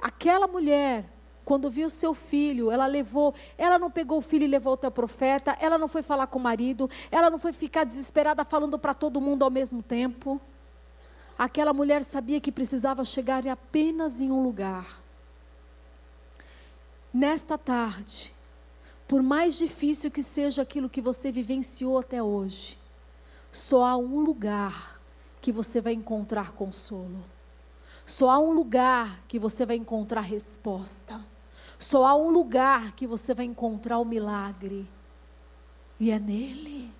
[0.00, 1.04] Aquela mulher,
[1.44, 4.90] quando viu seu filho, ela levou, ela não pegou o filho e levou até o
[4.90, 8.94] profeta, ela não foi falar com o marido, ela não foi ficar desesperada falando para
[8.94, 10.40] todo mundo ao mesmo tempo.
[11.40, 15.00] Aquela mulher sabia que precisava chegar apenas em um lugar.
[17.10, 18.30] Nesta tarde,
[19.08, 22.78] por mais difícil que seja aquilo que você vivenciou até hoje,
[23.50, 25.00] só há um lugar
[25.40, 27.24] que você vai encontrar consolo.
[28.04, 31.18] Só há um lugar que você vai encontrar resposta.
[31.78, 34.86] Só há um lugar que você vai encontrar o milagre.
[35.98, 36.99] E é nele.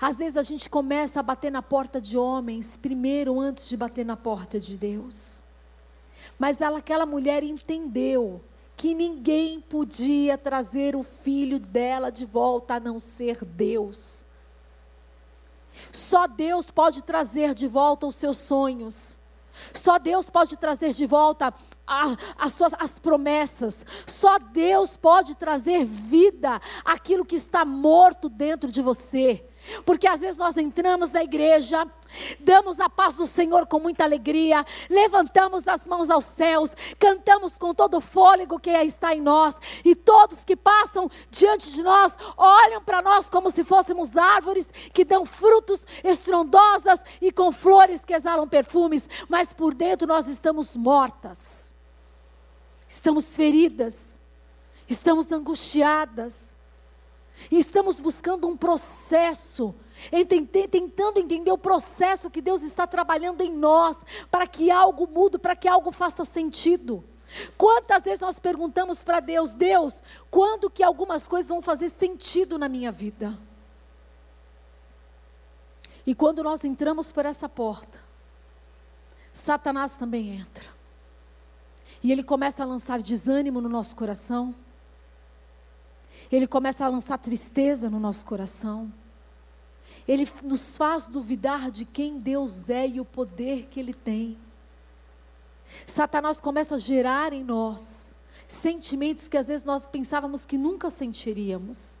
[0.00, 4.04] Às vezes a gente começa a bater na porta de homens primeiro antes de bater
[4.04, 5.42] na porta de Deus.
[6.38, 8.40] Mas ela, aquela mulher entendeu
[8.76, 14.24] que ninguém podia trazer o filho dela de volta a não ser Deus.
[15.90, 19.18] Só Deus pode trazer de volta os seus sonhos.
[19.74, 21.52] Só Deus pode trazer de volta
[21.84, 22.04] a,
[22.38, 23.84] as suas as promessas.
[24.06, 29.44] Só Deus pode trazer vida àquilo que está morto dentro de você.
[29.84, 31.86] Porque às vezes nós entramos na igreja,
[32.40, 37.72] damos a paz do Senhor com muita alegria, levantamos as mãos aos céus, cantamos com
[37.74, 42.82] todo o fôlego que está em nós, e todos que passam diante de nós olham
[42.82, 48.48] para nós como se fôssemos árvores que dão frutos estrondosas e com flores que exalam
[48.48, 51.74] perfumes, mas por dentro nós estamos mortas,
[52.86, 54.18] estamos feridas,
[54.88, 56.57] estamos angustiadas
[57.50, 59.74] e estamos buscando um processo
[60.70, 65.56] tentando entender o processo que Deus está trabalhando em nós, para que algo mude, para
[65.56, 67.04] que algo faça sentido.
[67.56, 72.68] Quantas vezes nós perguntamos para Deus, Deus, quando que algumas coisas vão fazer sentido na
[72.68, 73.36] minha vida?
[76.06, 78.00] E quando nós entramos por essa porta,
[79.32, 80.64] Satanás também entra.
[82.02, 84.54] E ele começa a lançar desânimo no nosso coração.
[86.30, 88.92] Ele começa a lançar tristeza no nosso coração.
[90.06, 94.38] Ele nos faz duvidar de quem Deus é e o poder que Ele tem.
[95.86, 98.16] Satanás começa a gerar em nós
[98.46, 102.00] sentimentos que às vezes nós pensávamos que nunca sentiríamos.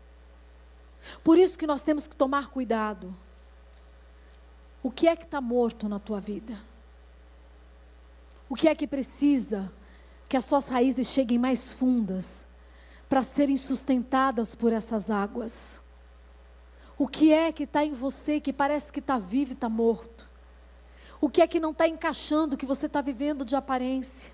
[1.22, 3.14] Por isso que nós temos que tomar cuidado.
[4.82, 6.58] O que é que está morto na tua vida?
[8.48, 9.70] O que é que precisa
[10.28, 12.46] que as suas raízes cheguem mais fundas
[13.08, 15.80] para serem sustentadas por essas águas?
[16.98, 20.26] O que é que está em você que parece que está vivo e está morto?
[21.20, 24.32] O que é que não está encaixando, que você está vivendo de aparência?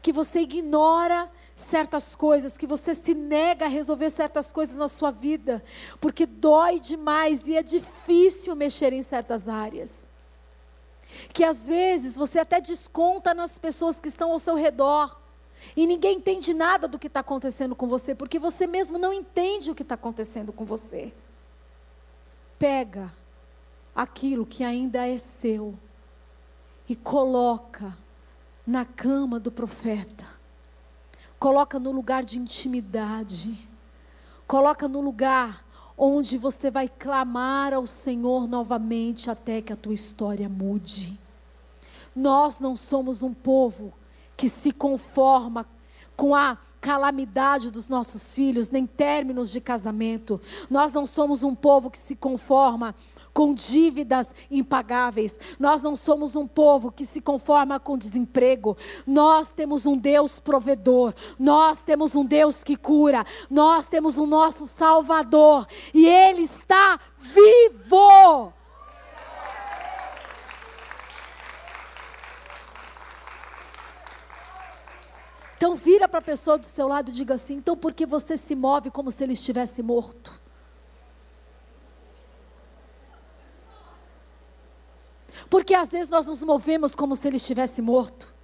[0.00, 5.10] Que você ignora certas coisas, que você se nega a resolver certas coisas na sua
[5.10, 5.64] vida,
[6.00, 10.06] porque dói demais e é difícil mexer em certas áreas.
[11.32, 15.16] Que às vezes você até desconta nas pessoas que estão ao seu redor,
[15.76, 19.70] e ninguém entende nada do que está acontecendo com você, porque você mesmo não entende
[19.70, 21.12] o que está acontecendo com você
[22.58, 23.12] pega
[23.94, 25.74] aquilo que ainda é seu
[26.88, 27.96] e coloca
[28.66, 30.26] na cama do profeta.
[31.38, 33.68] Coloca no lugar de intimidade.
[34.46, 35.64] Coloca no lugar
[35.96, 41.18] onde você vai clamar ao Senhor novamente até que a tua história mude.
[42.14, 43.92] Nós não somos um povo
[44.36, 45.66] que se conforma
[46.16, 50.40] com a calamidade dos nossos filhos, nem términos de casamento.
[50.70, 52.94] Nós não somos um povo que se conforma
[53.34, 55.38] com dívidas impagáveis.
[55.58, 58.78] Nós não somos um povo que se conforma com desemprego.
[59.06, 61.12] Nós temos um Deus provedor.
[61.38, 63.26] Nós temos um Deus que cura.
[63.50, 65.66] Nós temos o nosso Salvador.
[65.92, 68.54] E Ele está vivo.
[75.56, 78.36] Então vira para a pessoa do seu lado e diga assim: então por que você
[78.36, 80.32] se move como se ele estivesse morto?
[85.48, 88.34] Porque às vezes nós nos movemos como se ele estivesse morto.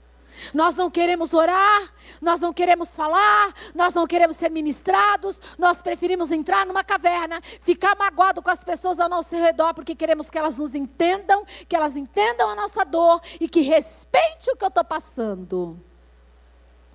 [0.55, 6.33] Nós não queremos orar, nós não queremos falar, nós não queremos ser ministrados, nós preferimos
[6.33, 10.57] entrar numa caverna, ficar magoado com as pessoas ao nosso redor, porque queremos que elas
[10.57, 14.85] nos entendam, que elas entendam a nossa dor e que respeite o que eu estou
[14.85, 15.79] passando.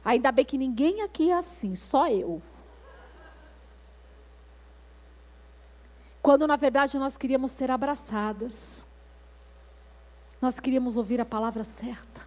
[0.07, 2.41] Ainda bem que ninguém aqui é assim, só eu.
[6.21, 8.85] Quando na verdade nós queríamos ser abraçadas,
[10.41, 12.25] nós queríamos ouvir a palavra certa.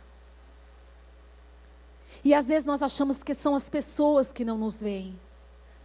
[2.22, 5.18] E às vezes nós achamos que são as pessoas que não nos veem.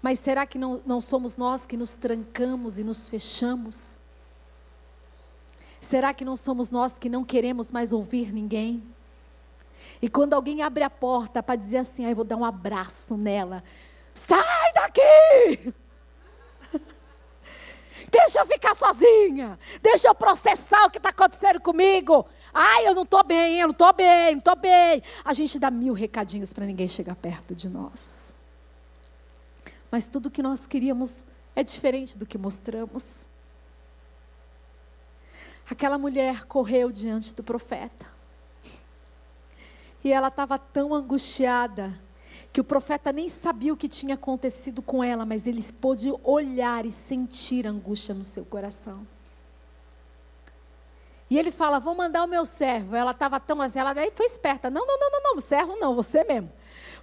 [0.02, 4.02] Mas será que não, não somos nós que nos trancamos e nos fechamos?
[5.80, 8.84] Será que não somos nós que não queremos mais ouvir ninguém?
[10.06, 13.18] E quando alguém abre a porta para dizer assim, ah, eu vou dar um abraço
[13.18, 13.64] nela,
[14.14, 15.74] sai daqui!
[18.12, 19.58] Deixa eu ficar sozinha.
[19.82, 22.24] Deixa eu processar o que está acontecendo comigo.
[22.53, 25.01] Ai, eu não estou bem, eu não estou bem, não estou bem.
[25.24, 28.08] A gente dá mil recadinhos para ninguém chegar perto de nós.
[29.89, 31.24] Mas tudo que nós queríamos
[31.56, 33.26] é diferente do que mostramos.
[35.68, 38.14] Aquela mulher correu diante do profeta.
[40.06, 41.99] E ela estava tão angustiada
[42.53, 46.86] que o profeta nem sabia o que tinha acontecido com ela, mas ele pôde olhar
[46.86, 49.06] e sentir angústia no seu coração.
[51.28, 52.95] E ele fala: Vou mandar o meu servo.
[52.95, 55.95] Ela estava tão assim, ela daí foi esperta: Não, não, não, não, não, servo não,
[55.95, 56.51] você mesmo.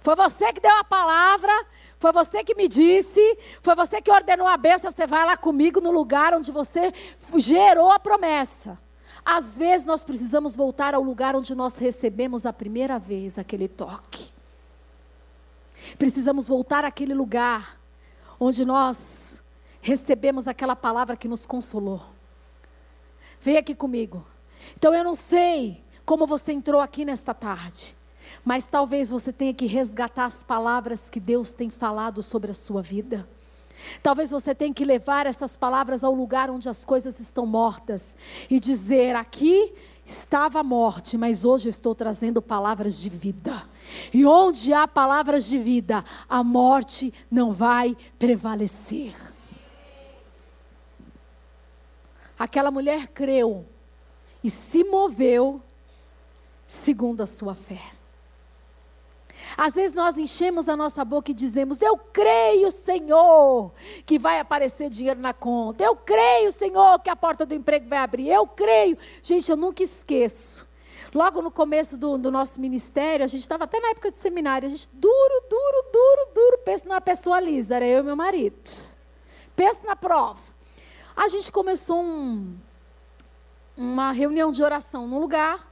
[0.01, 1.51] Foi você que deu a palavra,
[1.99, 4.89] foi você que me disse, foi você que ordenou a bênção.
[4.89, 6.93] Você vai lá comigo no lugar onde você
[7.35, 8.79] gerou a promessa.
[9.25, 14.31] Às vezes nós precisamos voltar ao lugar onde nós recebemos a primeira vez aquele toque.
[15.97, 17.79] Precisamos voltar àquele lugar
[18.39, 19.41] onde nós
[19.81, 22.01] recebemos aquela palavra que nos consolou.
[23.39, 24.25] Vem aqui comigo.
[24.77, 27.95] Então eu não sei como você entrou aqui nesta tarde,
[28.43, 32.81] mas talvez você tenha que resgatar as palavras que Deus tem falado sobre a sua
[32.81, 33.27] vida.
[34.01, 38.15] Talvez você tenha que levar essas palavras ao lugar onde as coisas estão mortas
[38.49, 39.73] e dizer: aqui
[40.05, 43.63] estava a morte, mas hoje eu estou trazendo palavras de vida.
[44.13, 49.15] E onde há palavras de vida, a morte não vai prevalecer.
[52.37, 53.65] Aquela mulher creu
[54.43, 55.61] e se moveu
[56.67, 57.92] segundo a sua fé.
[59.57, 63.71] Às vezes nós enchemos a nossa boca e dizemos: Eu creio, Senhor,
[64.05, 65.83] que vai aparecer dinheiro na conta.
[65.83, 68.29] Eu creio, Senhor, que a porta do emprego vai abrir.
[68.29, 68.97] Eu creio.
[69.21, 70.67] Gente, eu nunca esqueço.
[71.13, 74.65] Logo no começo do, do nosso ministério, a gente estava até na época de seminário,
[74.65, 76.57] a gente duro, duro, duro, duro.
[76.65, 78.71] Pensa numa pessoa lisa, era eu e meu marido.
[79.55, 80.41] Pensa na prova.
[81.15, 82.57] A gente começou um,
[83.77, 85.71] uma reunião de oração num lugar.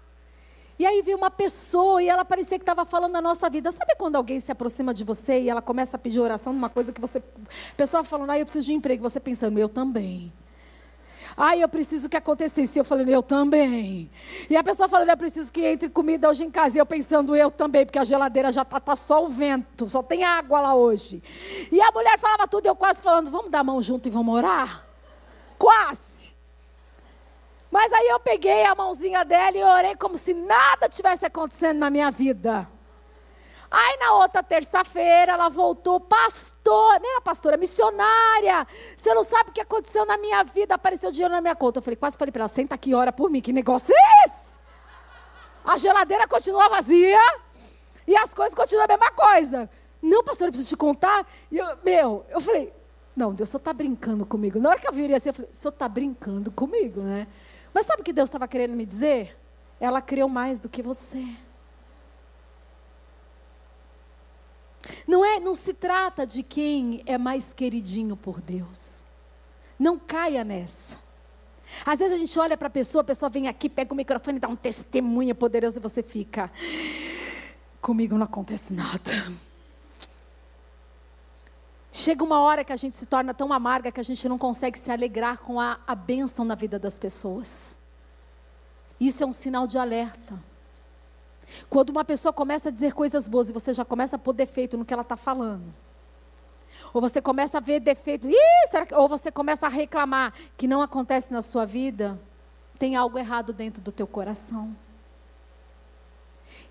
[0.82, 3.72] E aí veio uma pessoa e ela parecia que estava falando da nossa vida.
[3.72, 6.92] Sabe quando alguém se aproxima de você e ela começa a pedir oração numa coisa
[6.92, 7.20] que você.
[7.20, 9.04] A pessoa falando, ah, eu preciso de emprego.
[9.04, 10.34] Você pensando, eu também.
[11.38, 12.76] Ah, eu preciso que acontecesse.
[12.76, 14.10] E eu falando, eu também.
[14.50, 16.78] E a pessoa falando, eu preciso que entre comida hoje em casa.
[16.78, 20.02] E eu pensando, eu também, porque a geladeira já está tá só o vento, só
[20.02, 21.22] tem água lá hoje.
[21.72, 24.34] E a mulher falava tudo, eu quase falando, vamos dar a mão junto e vamos
[24.34, 24.84] orar?
[25.60, 26.21] Quase.
[27.72, 31.90] Mas aí eu peguei a mãozinha dela e orei como se nada tivesse acontecendo na
[31.90, 32.68] minha vida.
[33.72, 38.68] Aí na outra terça-feira ela voltou, pastor, nem era pastora, missionária.
[38.98, 41.80] Você não sabe o que aconteceu na minha vida, apareceu dinheiro na minha conta.
[41.80, 44.58] Eu falei, quase falei para ela, senta aqui, ora por mim, que negócio é esse?
[45.64, 47.22] A geladeira continua vazia
[48.06, 49.70] e as coisas continuam a mesma coisa.
[50.02, 51.26] Não, pastor, eu preciso te contar.
[51.50, 52.74] E eu, meu, eu falei,
[53.16, 54.60] não, Deus só está brincando comigo.
[54.60, 57.26] Na hora que eu virei assim, eu falei, o senhor está brincando comigo, né?
[57.74, 59.38] Mas sabe o que Deus estava querendo me dizer?
[59.80, 61.26] Ela creu mais do que você.
[65.08, 69.02] Não é, não se trata de quem é mais queridinho por Deus.
[69.80, 70.96] Não caia nessa.
[71.86, 74.38] Às vezes a gente olha para a pessoa, a pessoa vem aqui, pega o microfone
[74.38, 76.52] e dá um testemunho poderoso e você fica.
[77.82, 79.32] Comigo não acontece nada.
[81.92, 84.80] Chega uma hora que a gente se torna tão amarga que a gente não consegue
[84.80, 87.78] se alegrar com a, a bênção na vida das pessoas.
[88.98, 90.42] Isso é um sinal de alerta.
[91.70, 94.78] Quando uma pessoa começa a dizer coisas boas e você já começa a pôr defeito
[94.78, 95.74] no que ela está falando.
[96.94, 98.96] Ou você começa a ver defeito, que...
[98.96, 102.18] ou você começa a reclamar que não acontece na sua vida,
[102.80, 104.74] tem algo errado dentro do teu coração.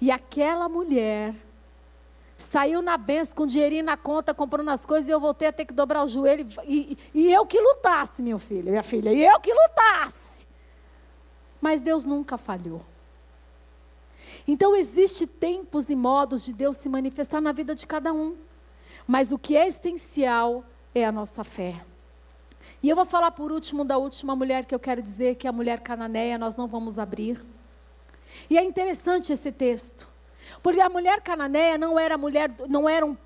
[0.01, 1.35] E aquela mulher
[2.43, 5.65] saiu na benção com dinheirinho na conta, comprando as coisas, e eu voltei a ter
[5.65, 6.47] que dobrar o joelho.
[6.65, 10.47] E, e eu que lutasse, meu filho, minha filha, e eu que lutasse.
[11.61, 12.83] Mas Deus nunca falhou.
[14.47, 18.37] Então, existe tempos e modos de Deus se manifestar na vida de cada um.
[19.07, 20.65] Mas o que é essencial
[20.95, 21.85] é a nossa fé.
[22.83, 25.51] E eu vou falar por último da última mulher que eu quero dizer, que é
[25.51, 27.41] a mulher cananeia, nós não vamos abrir.
[28.49, 30.09] E é interessante esse texto.
[30.63, 33.17] Porque a mulher cananeia não era, mulher, não era um,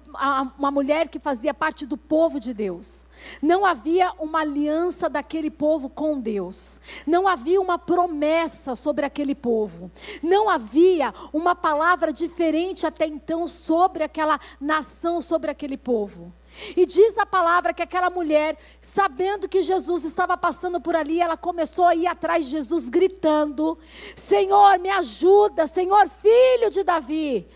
[0.59, 3.04] uma mulher que fazia parte do povo de Deus.
[3.41, 6.81] Não havia uma aliança daquele povo com Deus.
[7.07, 9.91] Não havia uma promessa sobre aquele povo.
[10.23, 16.33] Não havia uma palavra diferente até então sobre aquela nação, sobre aquele povo.
[16.77, 21.37] E diz a palavra que aquela mulher, sabendo que Jesus estava passando por ali, ela
[21.37, 23.77] começou a ir atrás de Jesus gritando:
[24.15, 27.47] Senhor, me ajuda, Senhor, filho de Davi.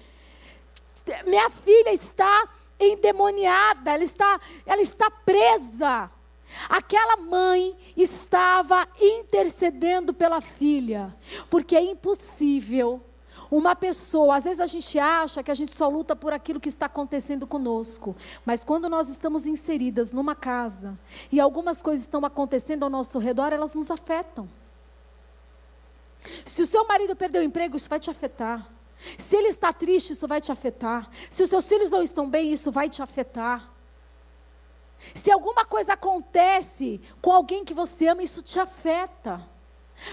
[1.26, 2.48] Minha filha está
[2.78, 6.10] endemoniada, ela está, ela está presa.
[6.68, 11.14] Aquela mãe estava intercedendo pela filha,
[11.50, 13.02] porque é impossível
[13.50, 16.68] uma pessoa, às vezes a gente acha que a gente só luta por aquilo que
[16.68, 18.14] está acontecendo conosco,
[18.44, 20.98] mas quando nós estamos inseridas numa casa
[21.32, 24.48] e algumas coisas estão acontecendo ao nosso redor, elas nos afetam.
[26.44, 28.68] Se o seu marido perdeu o emprego, isso vai te afetar.
[29.16, 31.08] Se ele está triste, isso vai te afetar.
[31.30, 33.72] Se os seus filhos não estão bem, isso vai te afetar.
[35.14, 39.48] Se alguma coisa acontece com alguém que você ama, isso te afeta.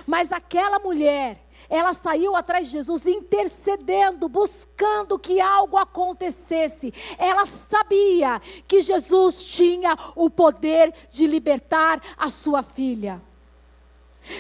[0.06, 6.94] Mas aquela mulher, ela saiu atrás de Jesus intercedendo, buscando que algo acontecesse.
[7.18, 13.22] Ela sabia que Jesus tinha o poder de libertar a sua filha.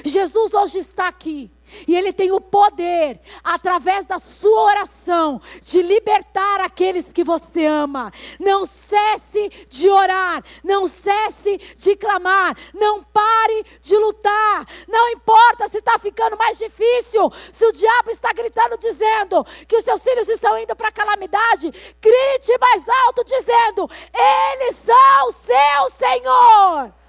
[0.03, 1.51] Jesus hoje está aqui.
[1.87, 8.11] E Ele tem o poder, através da sua oração, de libertar aqueles que você ama.
[8.39, 14.65] Não cesse de orar, não cesse de clamar, não pare de lutar.
[14.87, 19.83] Não importa se está ficando mais difícil, se o diabo está gritando, dizendo que os
[19.83, 27.04] seus filhos estão indo para a calamidade, grite mais alto, dizendo: Eles são seu Senhor.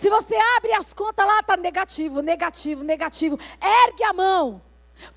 [0.00, 3.38] Se você abre as contas lá, está negativo, negativo, negativo.
[3.60, 4.62] Ergue a mão.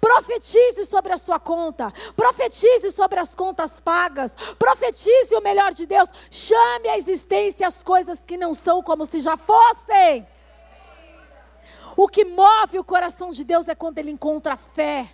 [0.01, 6.09] Profetize sobre a sua conta, profetize sobre as contas pagas, profetize o melhor de Deus,
[6.29, 10.27] chame à existência as coisas que não são como se já fossem.
[11.95, 15.09] O que move o coração de Deus é quando ele encontra fé.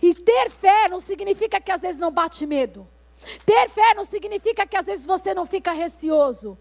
[0.00, 2.88] E ter fé não significa que às vezes não bate medo.
[3.44, 6.56] Ter fé não significa que às vezes você não fica receoso.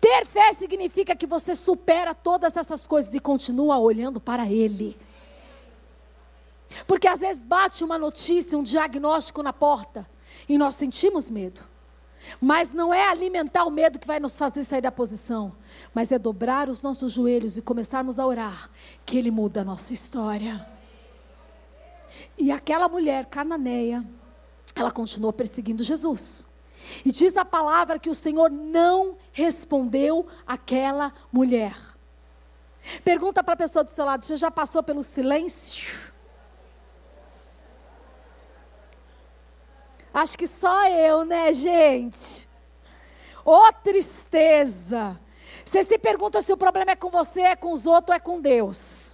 [0.00, 4.96] Ter fé significa que você supera todas essas coisas e continua olhando para Ele.
[6.86, 10.08] Porque às vezes bate uma notícia, um diagnóstico na porta
[10.48, 11.62] e nós sentimos medo.
[12.40, 15.52] Mas não é alimentar o medo que vai nos fazer sair da posição,
[15.92, 18.70] mas é dobrar os nossos joelhos e começarmos a orar,
[19.04, 20.66] que Ele muda a nossa história.
[22.38, 24.04] E aquela mulher cananeia,
[24.74, 26.46] ela continuou perseguindo Jesus.
[27.04, 31.76] E diz a palavra que o Senhor não respondeu aquela mulher.
[33.04, 36.12] Pergunta para a pessoa do seu lado: você já passou pelo silêncio?
[40.12, 42.48] Acho que só eu, né, gente?
[43.44, 45.18] Ô oh, tristeza!
[45.64, 48.20] Você se pergunta se o problema é com você, é com os outros ou é
[48.20, 49.11] com Deus.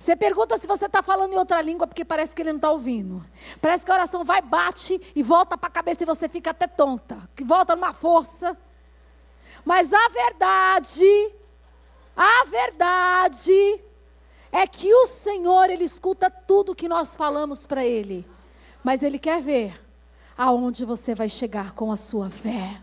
[0.00, 2.70] Você pergunta se você está falando em outra língua porque parece que ele não está
[2.70, 3.22] ouvindo.
[3.60, 6.66] Parece que a oração vai, bate e volta para a cabeça e você fica até
[6.66, 7.28] tonta.
[7.36, 8.56] Que volta numa força.
[9.62, 11.34] Mas a verdade,
[12.16, 13.84] a verdade
[14.50, 18.26] é que o Senhor, Ele escuta tudo que nós falamos para Ele.
[18.82, 19.78] Mas Ele quer ver
[20.34, 22.80] aonde você vai chegar com a sua fé.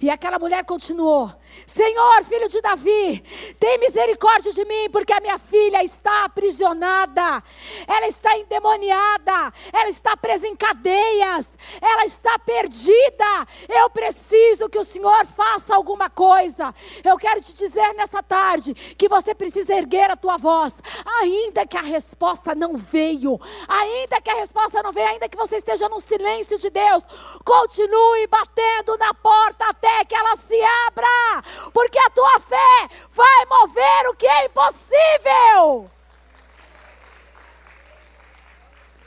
[0.00, 1.32] E aquela mulher continuou:
[1.66, 3.20] Senhor, filho de Davi,
[3.58, 7.42] tem misericórdia de mim, porque a minha filha está aprisionada,
[7.86, 13.46] ela está endemoniada, ela está presa em cadeias, ela está perdida.
[13.68, 16.74] Eu preciso que o Senhor faça alguma coisa.
[17.02, 20.82] Eu quero te dizer nessa tarde que você precisa erguer a tua voz,
[21.20, 25.56] ainda que a resposta não veio, ainda que a resposta não veio, ainda que você
[25.56, 27.04] esteja no silêncio de Deus,
[27.44, 31.42] continue batendo na porta até que ela se abra,
[31.72, 35.90] porque a tua fé vai mover o que é impossível.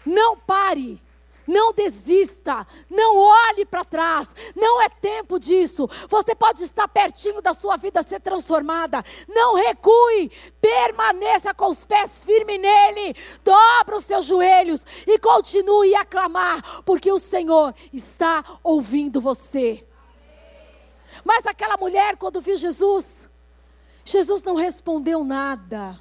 [0.05, 1.01] Não pare.
[1.47, 5.89] Não desista, não olhe para trás, não é tempo disso.
[6.07, 9.03] Você pode estar pertinho da sua vida ser transformada.
[9.27, 10.31] Não recue,
[10.61, 17.11] permaneça com os pés firmes nele, dobra os seus joelhos e continue a clamar, porque
[17.11, 19.85] o Senhor está ouvindo você.
[21.23, 23.29] Mas aquela mulher, quando viu Jesus,
[24.03, 25.99] Jesus não respondeu nada.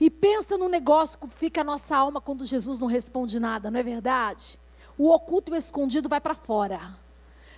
[0.00, 3.78] E pensa no negócio que fica a nossa alma quando Jesus não responde nada, não
[3.78, 4.58] é verdade?
[4.98, 6.96] O oculto e o escondido vai para fora.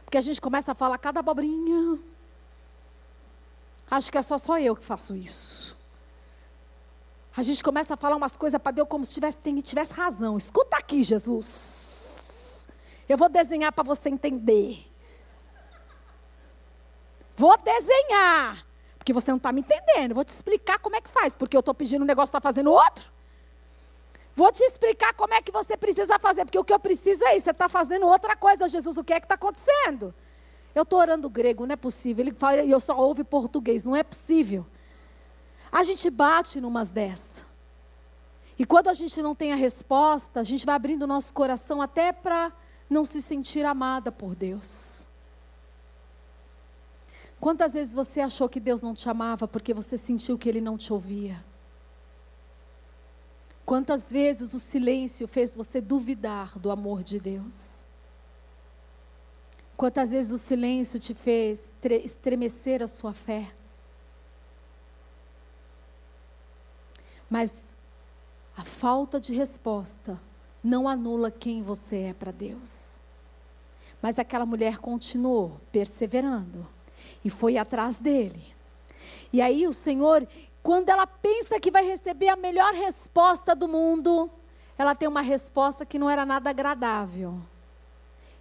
[0.04, 1.98] Porque a gente começa a falar cada abobrinha.
[3.90, 5.76] Acho que é só só eu que faço isso.
[7.36, 10.36] A gente começa a falar umas coisas para Deus como se tivesse, tivesse razão.
[10.36, 12.66] Escuta aqui, Jesus.
[13.08, 14.90] Eu vou desenhar para você entender.
[17.36, 18.66] Vou desenhar.
[18.98, 20.14] Porque você não está me entendendo.
[20.14, 21.34] Vou te explicar como é que faz.
[21.34, 23.08] Porque eu estou pedindo um negócio, está fazendo outro.
[24.34, 26.44] Vou te explicar como é que você precisa fazer.
[26.44, 27.44] Porque o que eu preciso é isso.
[27.44, 28.96] Você está fazendo outra coisa, Jesus.
[28.96, 30.14] O que é que está acontecendo?
[30.74, 32.24] Eu estou orando grego, não é possível.
[32.24, 33.84] Ele fala, e eu só ouvo português.
[33.84, 34.66] Não é possível.
[35.70, 37.44] A gente bate numas dessas.
[38.58, 41.80] E quando a gente não tem a resposta, a gente vai abrindo o nosso coração
[41.80, 42.52] até para
[42.88, 45.05] não se sentir amada por Deus.
[47.40, 50.76] Quantas vezes você achou que Deus não te amava porque você sentiu que Ele não
[50.76, 51.44] te ouvia?
[53.64, 57.84] Quantas vezes o silêncio fez você duvidar do amor de Deus?
[59.76, 61.74] Quantas vezes o silêncio te fez
[62.04, 63.52] estremecer a sua fé?
[67.28, 67.74] Mas
[68.56, 70.18] a falta de resposta
[70.62, 72.98] não anula quem você é para Deus.
[74.00, 76.75] Mas aquela mulher continuou perseverando
[77.26, 78.54] e foi atrás dele.
[79.32, 80.26] E aí o Senhor,
[80.62, 84.30] quando ela pensa que vai receber a melhor resposta do mundo,
[84.78, 87.34] ela tem uma resposta que não era nada agradável.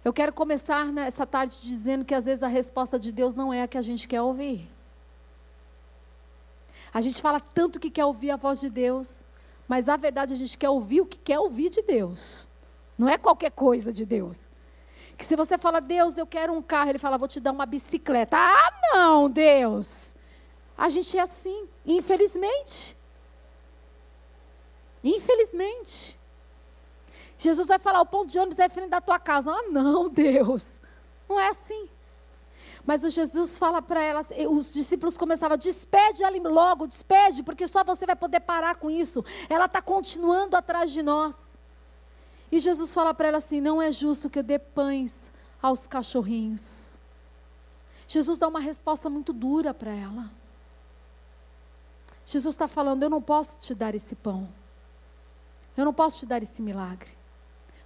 [0.04, 3.62] Eu quero começar nessa tarde dizendo que às vezes a resposta de Deus não é
[3.62, 4.70] a que a gente quer ouvir.
[6.94, 9.24] A gente fala tanto que quer ouvir a voz de Deus,
[9.66, 12.48] mas na verdade a gente quer ouvir o que quer ouvir de Deus.
[12.96, 14.48] Não é qualquer coisa de Deus.
[15.16, 17.66] Que se você fala, Deus, eu quero um carro, ele fala, vou te dar uma
[17.66, 18.36] bicicleta.
[18.36, 20.14] Ah, não, Deus.
[20.76, 22.96] A gente é assim, infelizmente.
[25.02, 26.18] Infelizmente.
[27.38, 29.50] Jesus vai falar, o ponto de ônibus é frente da tua casa.
[29.50, 30.80] Ah, não, Deus.
[31.28, 31.88] Não é assim.
[32.84, 37.82] Mas o Jesus fala para elas, os discípulos começavam, despede ela logo, despede, porque só
[37.82, 39.24] você vai poder parar com isso.
[39.48, 41.58] Ela está continuando atrás de nós.
[42.50, 45.30] E Jesus fala para ela assim: não é justo que eu dê pães
[45.60, 46.96] aos cachorrinhos.
[48.06, 50.30] Jesus dá uma resposta muito dura para ela.
[52.24, 54.48] Jesus está falando: eu não posso te dar esse pão.
[55.76, 57.10] Eu não posso te dar esse milagre.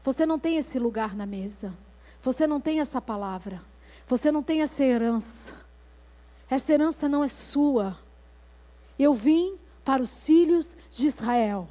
[0.03, 1.77] Você não tem esse lugar na mesa.
[2.23, 3.63] Você não tem essa palavra.
[4.07, 5.53] Você não tem essa herança.
[6.49, 7.99] Essa herança não é sua.
[8.99, 11.69] Eu vim para os filhos de Israel.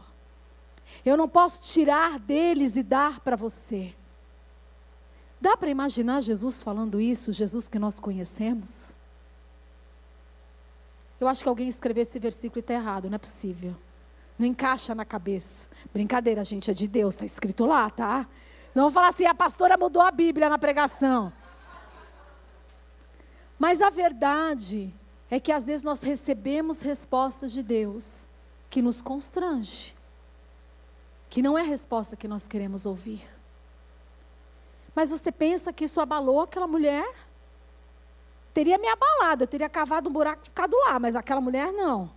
[1.06, 3.94] Eu não posso tirar deles e dar para você.
[5.40, 8.94] Dá para imaginar Jesus falando isso, Jesus que nós conhecemos?
[11.20, 13.76] Eu acho que alguém escreveu esse versículo e está errado, não é possível.
[14.38, 15.66] Não encaixa na cabeça.
[15.94, 18.28] Brincadeira, gente, é de Deus, está escrito lá, tá?
[18.74, 21.34] Não vou falar assim, a pastora mudou a Bíblia na pregação.
[23.58, 24.94] Mas a verdade
[25.30, 28.28] é que às vezes nós recebemos respostas de Deus
[28.70, 29.94] que nos constrange,
[31.30, 33.24] que não é a resposta que nós queremos ouvir.
[34.96, 37.08] Mas você pensa que isso abalou aquela mulher?
[38.54, 42.12] Teria me abalado, eu teria cavado um buraco e ficado lá, mas aquela mulher não.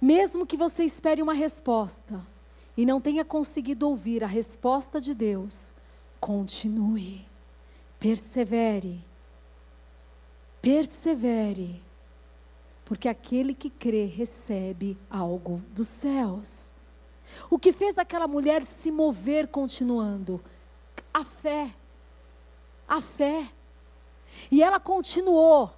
[0.00, 2.20] Mesmo que você espere uma resposta
[2.76, 5.74] e não tenha conseguido ouvir a resposta de Deus,
[6.20, 7.26] continue.
[7.98, 9.02] Persevere.
[10.60, 11.82] Persevere.
[12.84, 16.73] Porque aquele que crê recebe algo dos céus.
[17.50, 20.40] O que fez aquela mulher se mover continuando?
[21.12, 21.70] A fé.
[22.88, 23.48] A fé.
[24.50, 25.72] E ela continuou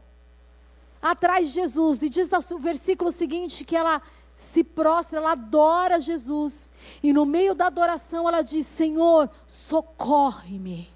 [1.01, 2.03] atrás de Jesus.
[2.03, 4.03] E diz o versículo seguinte que ela
[4.35, 6.71] se prostra, ela adora Jesus.
[7.03, 10.89] E no meio da adoração ela diz: Senhor, socorre-me.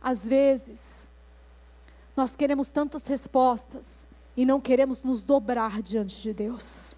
[0.00, 1.08] Às vezes,
[2.16, 4.06] nós queremos tantas respostas
[4.36, 6.97] e não queremos nos dobrar diante de Deus.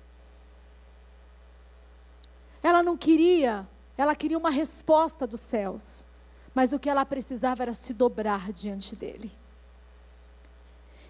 [2.62, 6.06] Ela não queria, ela queria uma resposta dos céus,
[6.54, 9.32] mas o que ela precisava era se dobrar diante dele.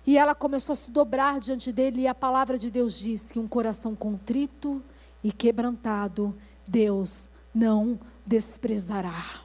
[0.07, 3.38] E ela começou a se dobrar diante dele, e a palavra de Deus diz que
[3.38, 4.82] um coração contrito
[5.22, 6.36] e quebrantado,
[6.66, 9.42] Deus não desprezará.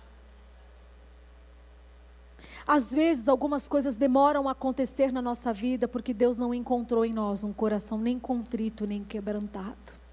[2.68, 7.14] Às vezes, algumas coisas demoram a acontecer na nossa vida porque Deus não encontrou em
[7.14, 10.05] nós um coração nem contrito, nem quebrantado.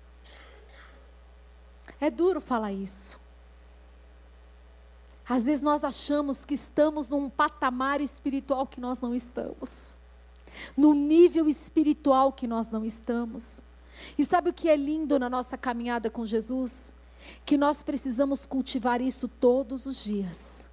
[2.03, 3.17] É duro falar isso.
[5.25, 9.97] Às vezes nós achamos que estamos num patamar espiritual que nós não estamos,
[10.77, 13.61] num nível espiritual que nós não estamos.
[14.19, 16.93] E sabe o que é lindo na nossa caminhada com Jesus?
[17.47, 20.69] Que nós precisamos cultivar isso todos os dias.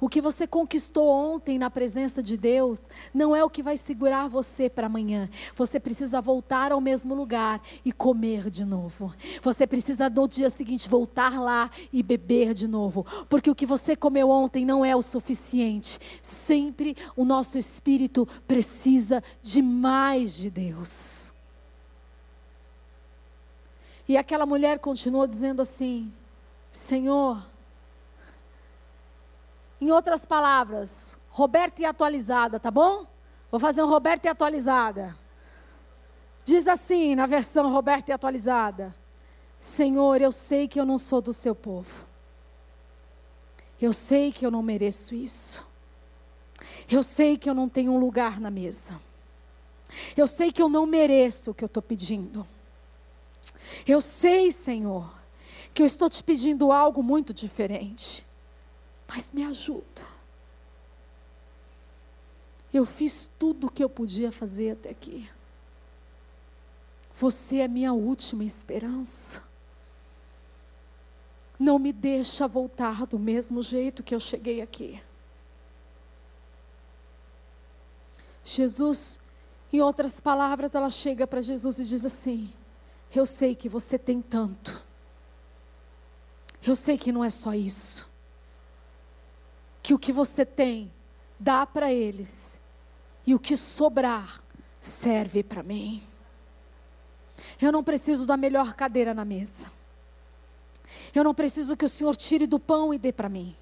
[0.00, 4.28] O que você conquistou ontem na presença de Deus não é o que vai segurar
[4.28, 5.28] você para amanhã.
[5.54, 9.12] Você precisa voltar ao mesmo lugar e comer de novo.
[9.42, 13.94] Você precisa no dia seguinte voltar lá e beber de novo, porque o que você
[13.94, 15.98] comeu ontem não é o suficiente.
[16.22, 21.30] Sempre o nosso espírito precisa de mais de Deus.
[24.08, 26.10] E aquela mulher continuou dizendo assim:
[26.72, 27.40] Senhor,
[29.80, 33.06] em outras palavras, Roberta e atualizada, tá bom?
[33.50, 35.16] Vou fazer um Roberta e atualizada.
[36.44, 38.94] Diz assim na versão Roberta e atualizada:
[39.58, 42.06] Senhor, eu sei que eu não sou do seu povo.
[43.80, 45.64] Eu sei que eu não mereço isso.
[46.90, 49.00] Eu sei que eu não tenho um lugar na mesa.
[50.16, 52.46] Eu sei que eu não mereço o que eu estou pedindo.
[53.86, 55.10] Eu sei, Senhor,
[55.72, 58.26] que eu estou te pedindo algo muito diferente
[59.12, 60.06] mas me ajuda.
[62.72, 65.28] Eu fiz tudo o que eu podia fazer até aqui.
[67.14, 69.42] Você é minha última esperança.
[71.58, 75.02] Não me deixa voltar do mesmo jeito que eu cheguei aqui.
[78.44, 79.18] Jesus,
[79.72, 82.54] em outras palavras, ela chega para Jesus e diz assim:
[83.12, 84.80] Eu sei que você tem tanto.
[86.62, 88.09] Eu sei que não é só isso
[89.90, 90.92] que o que você tem
[91.36, 92.56] dá para eles
[93.26, 94.40] e o que sobrar
[94.80, 96.00] serve para mim.
[97.60, 99.66] Eu não preciso da melhor cadeira na mesa.
[101.12, 103.56] Eu não preciso que o Senhor tire do pão e dê para mim.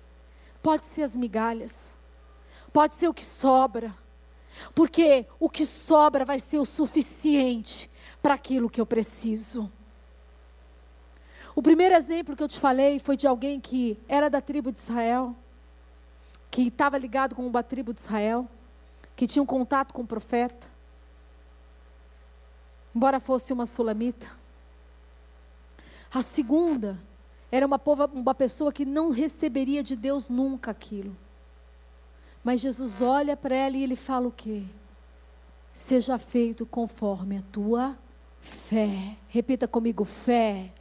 [0.62, 1.94] Pode ser as migalhas.
[2.74, 3.90] Pode ser o que sobra.
[4.74, 7.88] Porque o que sobra vai ser o suficiente
[8.20, 9.72] para aquilo que eu preciso.
[11.54, 14.78] O primeiro exemplo que eu te falei foi de alguém que era da tribo de
[14.78, 15.34] Israel
[16.50, 18.48] que estava ligado com uma tribo de Israel,
[19.14, 20.66] que tinha um contato com o profeta,
[22.94, 24.30] embora fosse uma sulamita.
[26.12, 26.98] A segunda
[27.50, 27.80] era uma,
[28.12, 31.16] uma pessoa que não receberia de Deus nunca aquilo.
[32.42, 34.64] Mas Jesus olha para ela e ele fala o quê?
[35.72, 37.96] Seja feito conforme a tua
[38.40, 39.16] fé.
[39.28, 40.72] Repita comigo: fé.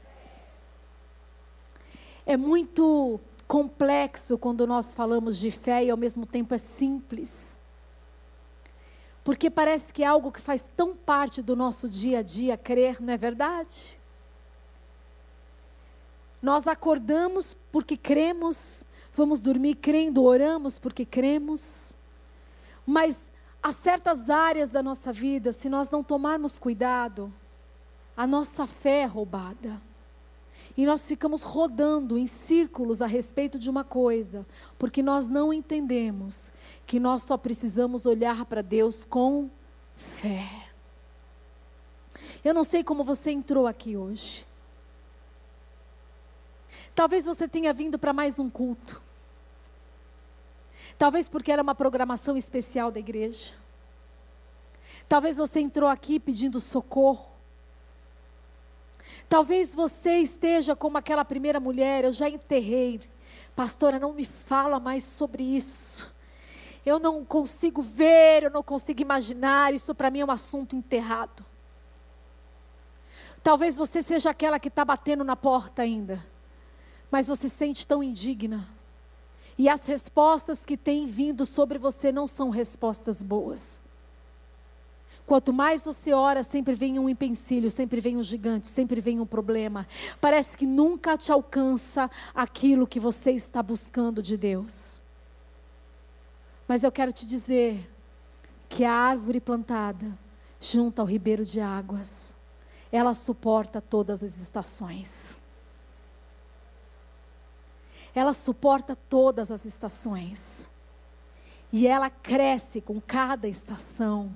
[2.26, 7.60] É muito complexo quando nós falamos de fé e ao mesmo tempo é simples.
[9.24, 13.02] Porque parece que é algo que faz tão parte do nosso dia a dia crer,
[13.02, 13.98] não é verdade?
[16.42, 21.94] Nós acordamos porque cremos, vamos dormir crendo, oramos porque cremos.
[22.86, 23.32] Mas
[23.62, 27.34] há certas áreas da nossa vida, se nós não tomarmos cuidado,
[28.16, 29.82] a nossa fé é roubada.
[30.78, 34.46] E nós ficamos rodando em círculos a respeito de uma coisa,
[34.78, 36.52] porque nós não entendemos
[36.86, 39.50] que nós só precisamos olhar para Deus com
[39.96, 40.70] fé.
[42.46, 44.46] Eu não sei como você entrou aqui hoje.
[46.94, 49.02] Talvez você tenha vindo para mais um culto.
[50.98, 53.52] Talvez porque era uma programação especial da igreja.
[55.10, 57.37] Talvez você entrou aqui pedindo socorro.
[59.30, 63.02] Talvez você esteja como aquela primeira mulher, eu já enterrei.
[63.56, 66.14] Pastora, não me fala mais sobre isso.
[66.86, 71.46] Eu não consigo ver, eu não consigo imaginar, isso para mim é um assunto enterrado.
[73.44, 76.26] Talvez você seja aquela que está batendo na porta ainda,
[77.12, 78.68] mas você se sente tão indigna.
[79.58, 83.82] E as respostas que têm vindo sobre você não são respostas boas.
[85.28, 89.26] Quanto mais você ora, sempre vem um empecilho, sempre vem um gigante, sempre vem um
[89.26, 89.86] problema.
[90.22, 95.04] Parece que nunca te alcança aquilo que você está buscando de Deus.
[96.66, 97.78] Mas eu quero te dizer
[98.70, 100.18] que a árvore plantada
[100.62, 102.34] junto ao ribeiro de águas,
[102.90, 105.38] ela suporta todas as estações.
[108.16, 110.70] Ela suporta todas as estações.
[111.70, 114.34] E ela cresce com cada estação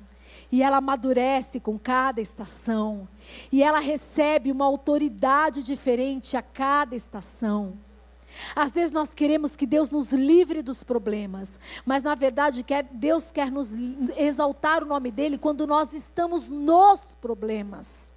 [0.52, 3.08] e ela amadurece com cada estação,
[3.52, 7.78] e ela recebe uma autoridade diferente a cada estação.
[8.56, 13.52] Às vezes nós queremos que Deus nos livre dos problemas, mas na verdade Deus quer
[13.52, 13.72] nos
[14.18, 18.14] exaltar o nome dele quando nós estamos nos problemas.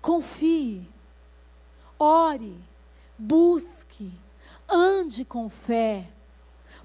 [0.00, 0.88] Confie,
[1.98, 2.56] ore,
[3.18, 4.12] busque,
[4.68, 6.08] ande com fé,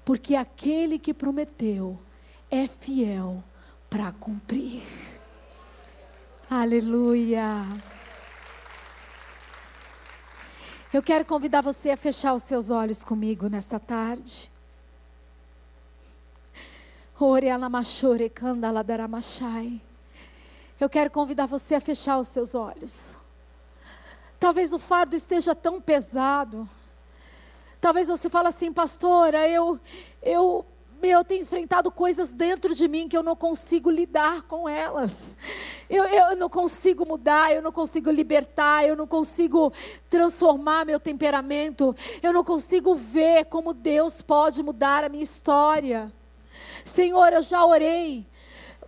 [0.04, 1.98] porque aquele que prometeu,
[2.52, 3.42] é fiel
[3.88, 4.82] para cumprir.
[6.50, 7.46] Aleluia.
[10.92, 14.52] Eu quero convidar você a fechar os seus olhos comigo nesta tarde.
[20.78, 23.16] Eu quero convidar você a fechar os seus olhos.
[24.38, 26.68] Talvez o fardo esteja tão pesado.
[27.80, 29.80] Talvez você fale assim, pastora, eu,
[30.22, 30.66] eu
[31.02, 35.34] meu, eu tenho enfrentado coisas dentro de mim que eu não consigo lidar com elas.
[35.90, 39.72] Eu, eu não consigo mudar, eu não consigo libertar, eu não consigo
[40.08, 46.12] transformar meu temperamento, eu não consigo ver como Deus pode mudar a minha história.
[46.84, 48.24] Senhor, eu já orei.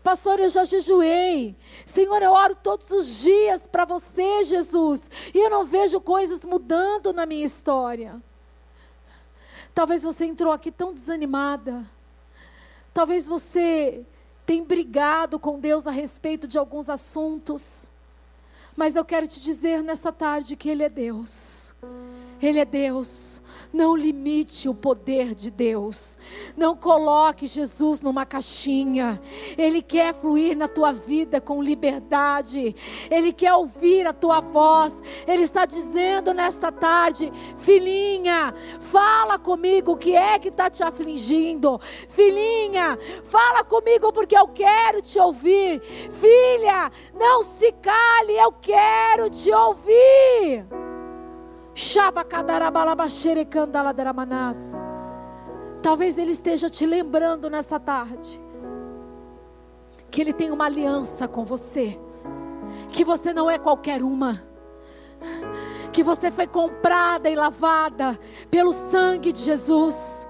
[0.01, 1.57] Pastor, eu já jejuei.
[1.85, 5.11] Senhor, eu oro todos os dias para você, Jesus.
[5.35, 8.23] E eu não vejo coisas mudando na minha história.
[9.75, 11.85] Talvez você entrou aqui tão desanimada.
[12.95, 14.07] Talvez você
[14.47, 17.91] tenha brigado com Deus a respeito de alguns assuntos,
[18.77, 21.75] mas eu quero te dizer nessa tarde que Ele é Deus.
[22.41, 23.34] Ele é Deus.
[23.75, 26.16] Não limite o poder de Deus.
[26.57, 29.20] Não coloque Jesus numa caixinha.
[29.59, 32.72] Ele quer fluir na tua vida com liberdade.
[33.11, 35.03] Ele quer ouvir a tua voz.
[35.27, 41.81] Ele está dizendo nesta tarde: Filhinha, fala comigo o que é que está te afligindo.
[42.09, 45.81] Filhinha, fala comigo porque eu quero te ouvir.
[45.81, 50.84] Filha, não se cale, eu quero te ouvir.
[55.83, 58.41] Talvez Ele esteja te lembrando nessa tarde
[60.09, 62.01] que Ele tem uma aliança com você,
[62.91, 64.41] que você não é qualquer uma,
[65.93, 68.18] que você foi comprada e lavada
[68.49, 70.27] pelo sangue de Jesus,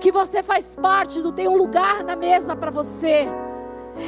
[0.00, 3.26] que você faz parte do tem um lugar na mesa para você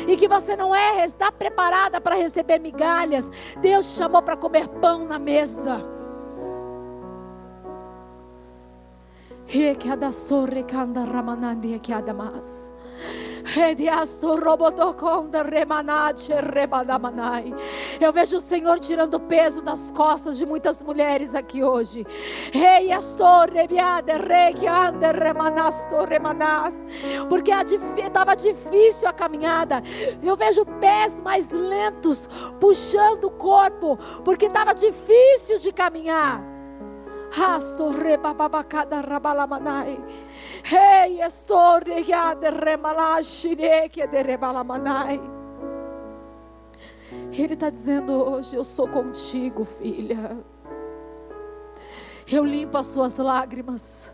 [0.07, 3.31] e que você não é está preparada para receber migalhas.
[3.61, 6.02] Deus te chamou para comer pão na mesa.
[18.01, 22.07] Eu vejo o Senhor tirando o peso das costas de muitas mulheres aqui hoje.
[27.29, 27.53] Porque
[27.99, 29.83] estava difícil a caminhada.
[30.23, 32.29] Eu vejo pés mais lentos
[32.61, 36.52] puxando o corpo, porque estava difícil de caminhar.
[37.37, 39.99] Rasto rebababacada rabalamanai.
[40.65, 45.21] Hey, estorre de remalashire que de rebalamanai.
[47.33, 50.37] Ele está dizendo hoje: Eu sou contigo, filha.
[52.31, 54.11] Eu limpo as suas lágrimas.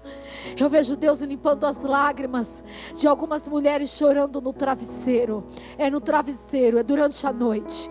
[0.58, 2.62] Eu vejo Deus limpando as lágrimas
[2.94, 5.44] de algumas mulheres chorando no travesseiro.
[5.76, 7.90] É no travesseiro, é durante a noite.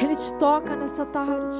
[0.00, 1.56] Ele te toca nessa tarde.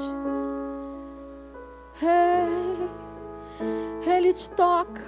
[4.06, 5.02] Ele te toca.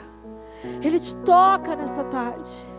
[0.82, 2.73] Ele te toca nessa tarde.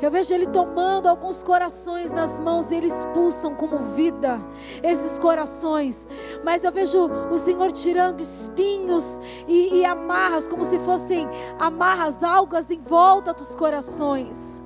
[0.00, 4.40] Eu vejo Ele tomando alguns corações nas mãos e Ele expulsam como vida
[4.82, 6.06] esses corações.
[6.42, 11.28] Mas eu vejo o Senhor tirando espinhos e, e amarras, como se fossem
[11.58, 14.62] amarras, algas em volta dos corações.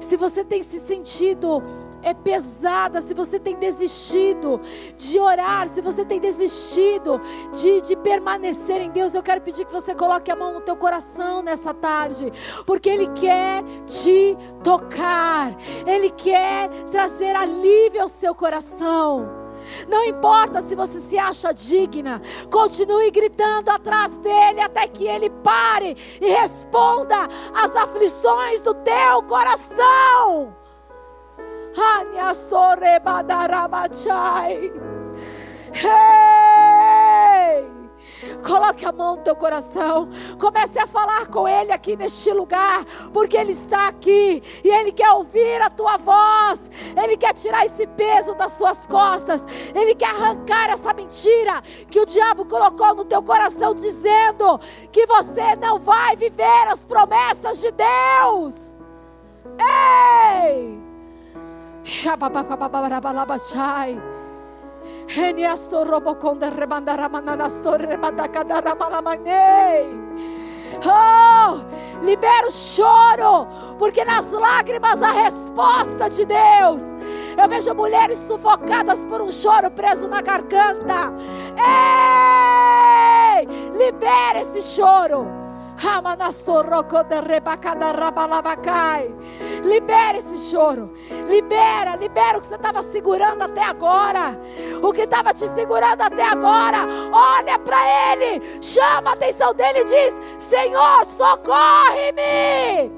[0.00, 1.62] Se você tem se sentido
[2.02, 4.60] é pesada, se você tem desistido
[4.96, 7.20] de orar, se você tem desistido
[7.60, 10.76] de, de permanecer em Deus, eu quero pedir que você coloque a mão no teu
[10.76, 12.32] coração nessa tarde,
[12.66, 15.54] porque Ele quer te tocar,
[15.86, 19.42] Ele quer trazer alívio ao seu coração.
[19.88, 25.96] Não importa se você se acha digna, continue gritando atrás dele até que ele pare
[26.20, 30.61] e responda às aflições do teu coração.
[35.74, 36.52] Hey!
[38.46, 40.08] Coloque a mão no teu coração.
[40.38, 45.10] Comece a falar com Ele aqui neste lugar, porque Ele está aqui e Ele quer
[45.10, 46.70] ouvir a tua voz.
[46.96, 49.44] Ele quer tirar esse peso das suas costas.
[49.74, 54.58] Ele quer arrancar essa mentira que o diabo colocou no teu coração, dizendo
[54.90, 58.78] que você não vai viver as promessas de Deus.
[59.58, 60.81] Ei!
[70.84, 71.60] Oh,
[72.02, 73.46] libera o choro,
[73.78, 76.82] porque nas lágrimas a resposta de Deus.
[77.36, 81.12] Eu vejo mulheres sufocadas por um choro preso na garganta.
[83.38, 85.26] Ei, libera esse choro.
[89.62, 90.92] Libera esse choro.
[91.28, 94.38] Libera, libera o que você estava segurando até agora.
[94.82, 96.84] O que estava te segurando até agora.
[97.12, 98.42] Olha para ele.
[98.60, 102.90] Chama a atenção dele e diz: Senhor, socorre-me.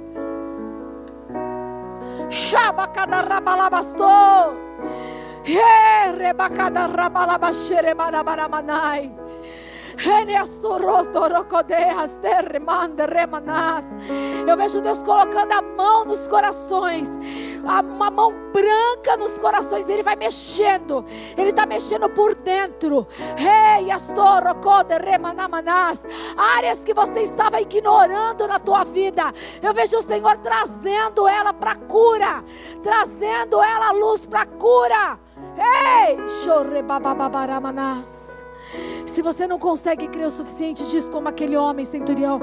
[2.31, 4.65] Shabakadarabalabastou.
[6.17, 9.13] Rebakadarabalabasherebaramanai.
[14.47, 17.09] Eu vejo Deus colocando a mão nos corações,
[17.63, 21.05] uma mão branca nos corações, Ele vai mexendo,
[21.37, 23.07] Ele está mexendo por dentro.
[26.37, 29.33] Áreas que você estava ignorando na tua vida,
[29.63, 32.45] eu vejo o Senhor trazendo ela para cura,
[32.83, 35.19] trazendo ela a luz para cura.
[35.57, 38.44] Ei, chorre babababaramanás.
[39.07, 42.41] Se você não consegue crer o suficiente, diz como aquele homem centurião: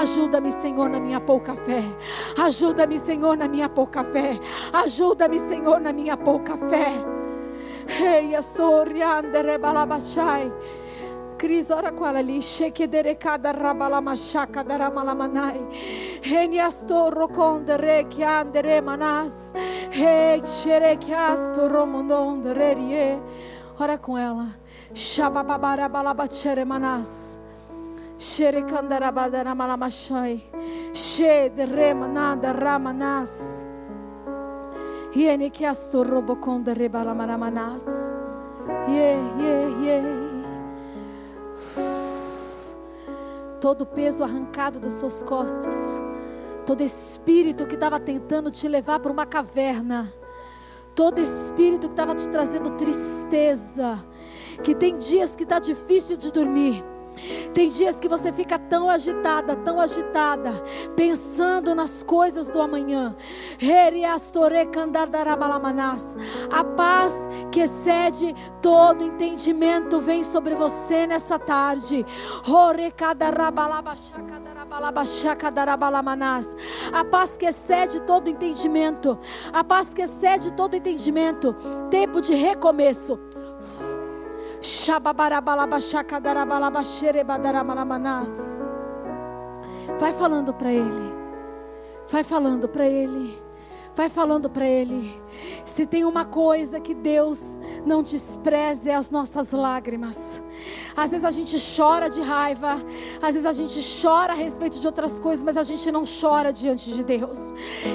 [0.00, 1.82] Ajuda-me, Senhor, na minha pouca fé.
[2.42, 4.38] Ajuda-me, Senhor, na minha pouca fé.
[4.72, 6.92] Ajuda-me, Senhor, na minha pouca fé.
[8.00, 10.50] Ei, astoriandere balabachai.
[11.36, 12.40] Cris, ora com ela ali.
[12.40, 15.68] Shekederekada rabalamachaka daramalamanai.
[16.22, 19.52] Reniastorro condere que andere manas.
[19.90, 23.20] Hey, xerekiasto romondondererie.
[23.78, 24.63] Ora com ela.
[24.94, 27.36] Shabababarabalabachere-manas.
[28.16, 30.44] Sherekandarabadaramalamashay.
[30.92, 33.64] Shederemanada ramanas.
[35.12, 37.84] Yene que asto roboconda rebalamaramanas.
[38.88, 40.04] Yeah, yeah, yeah.
[43.60, 45.76] Todo peso arrancado das suas costas.
[46.64, 50.08] Todo espírito que estava tentando te levar para uma caverna.
[50.94, 53.98] Todo espírito que estava te trazendo tristeza
[54.62, 56.84] que tem dias que está difícil de dormir.
[57.52, 60.52] Tem dias que você fica tão agitada, tão agitada,
[60.96, 63.14] pensando nas coisas do amanhã.
[66.50, 72.04] A paz que excede todo entendimento vem sobre você nessa tarde.
[76.92, 79.18] A paz que excede todo entendimento.
[79.52, 81.54] A paz que excede todo entendimento.
[81.90, 83.18] Tempo de recomeço.
[89.98, 91.14] Vai falando para ele.
[92.08, 93.43] Vai falando para ele.
[93.96, 95.14] Vai falando para Ele.
[95.64, 100.42] Se tem uma coisa que Deus não despreze, é as nossas lágrimas.
[100.96, 102.76] Às vezes a gente chora de raiva,
[103.22, 106.52] às vezes a gente chora a respeito de outras coisas, mas a gente não chora
[106.52, 107.40] diante de Deus.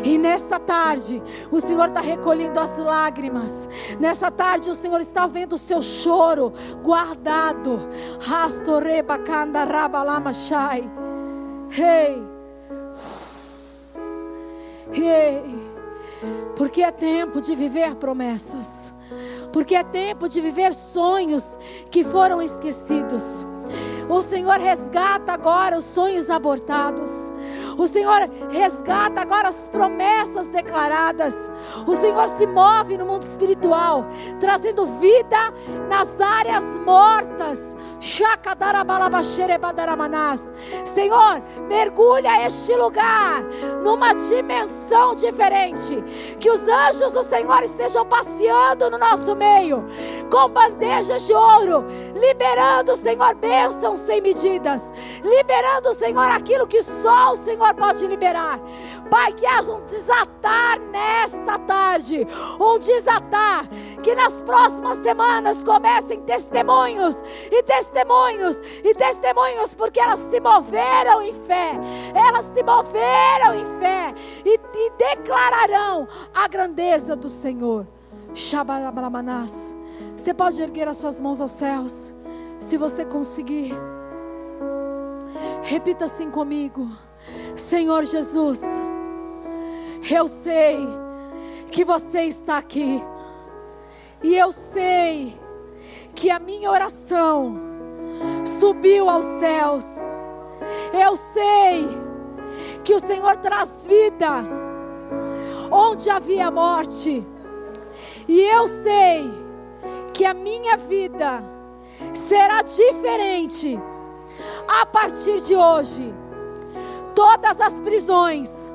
[0.04, 1.22] E nessa tarde,
[1.52, 3.68] o Senhor está recolhendo as lágrimas.
[4.00, 7.78] Nessa tarde, o Senhor está vendo o seu choro guardado.
[8.22, 9.20] Rastoreba
[9.70, 10.90] rabalamachai.
[11.72, 12.24] Hey.
[14.92, 15.69] Hey.
[16.56, 18.94] Porque é tempo de viver promessas.
[19.52, 21.58] Porque é tempo de viver sonhos
[21.90, 23.24] que foram esquecidos.
[24.10, 27.32] O Senhor resgata agora os sonhos abortados.
[27.80, 31.34] O Senhor resgata agora as promessas declaradas.
[31.88, 34.06] O Senhor se move no mundo espiritual,
[34.38, 35.54] trazendo vida
[35.88, 37.78] nas áreas mortas.
[40.86, 43.44] Senhor, mergulha este lugar
[43.84, 46.04] numa dimensão diferente.
[46.38, 49.86] Que os anjos do Senhor estejam passeando no nosso meio,
[50.30, 54.92] com bandejas de ouro, liberando, Senhor, bênçãos sem medidas,
[55.24, 58.60] liberando, Senhor, aquilo que só o Senhor pode liberar.
[59.10, 62.28] Pai, que haja um desatar nesta tarde,
[62.60, 63.68] um desatar,
[64.04, 71.34] que nas próximas semanas comecem testemunhos e testemunhos e testemunhos, porque elas se moveram em
[71.34, 71.72] fé,
[72.14, 74.14] elas se moveram em fé
[74.46, 77.88] e, e declararão a grandeza do Senhor.
[78.34, 79.76] Shabalamanás.
[80.16, 82.14] Você pode erguer as suas mãos aos céus,
[82.60, 83.74] se você conseguir.
[85.64, 86.88] Repita assim comigo:
[87.60, 88.62] Senhor Jesus,
[90.10, 90.80] eu sei
[91.72, 93.02] que você está aqui,
[94.24, 95.38] e eu sei
[96.16, 97.58] que a minha oração
[98.46, 99.86] subiu aos céus.
[100.92, 101.88] Eu sei
[102.84, 104.44] que o Senhor traz vida
[105.72, 107.24] onde havia morte,
[108.28, 109.32] e eu sei
[110.14, 111.44] que a minha vida
[112.14, 113.80] será diferente
[114.68, 116.14] a partir de hoje,
[117.20, 118.72] todas as prisões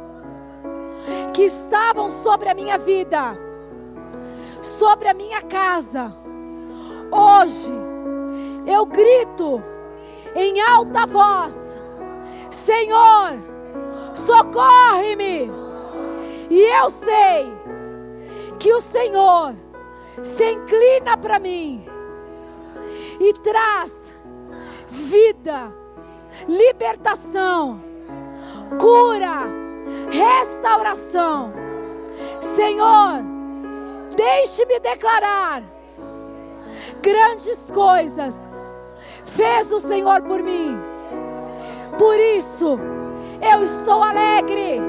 [1.32, 3.34] que estavam sobre a minha vida,
[4.60, 6.14] sobre a minha casa,
[7.10, 7.72] hoje
[8.66, 9.62] eu grito
[10.36, 11.56] em alta voz:
[12.50, 13.38] Senhor,
[14.12, 15.50] socorre-me.
[16.50, 17.50] E eu sei
[18.58, 19.54] que o Senhor
[20.22, 21.82] se inclina para mim
[23.18, 24.12] e traz
[24.86, 25.72] vida,
[26.46, 27.93] libertação,
[28.78, 29.46] cura,
[30.10, 31.52] restauração.
[32.40, 33.22] Senhor,
[34.16, 35.62] deixe-me declarar
[37.02, 38.48] grandes coisas
[39.24, 40.78] fez o Senhor por mim.
[41.98, 42.78] Por isso,
[43.52, 44.80] eu estou alegre,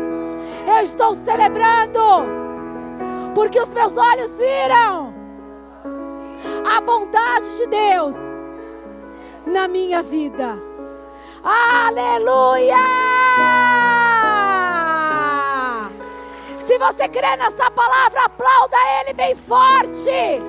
[0.67, 1.99] eu estou celebrando,
[3.33, 5.13] porque os meus olhos viram
[6.65, 8.15] a bondade de Deus
[9.45, 10.61] na minha vida.
[11.47, 12.75] Aleluia!
[16.57, 20.41] Se você crê nessa palavra, aplauda Ele bem forte.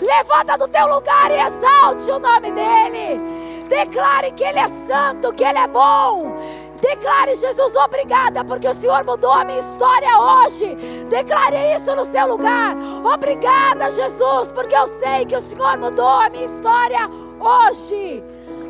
[0.00, 3.20] Levanta do teu lugar e exalte o nome dEle.
[3.68, 6.36] Declare que Ele é santo, que Ele é bom.
[6.80, 10.76] Declare, Jesus, obrigada, porque o Senhor mudou a minha história hoje.
[11.08, 12.76] Declare isso no seu lugar.
[13.12, 17.08] Obrigada, Jesus, porque eu sei que o Senhor mudou a minha história
[17.40, 18.22] hoje.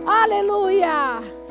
[0.07, 1.42] Aleluia!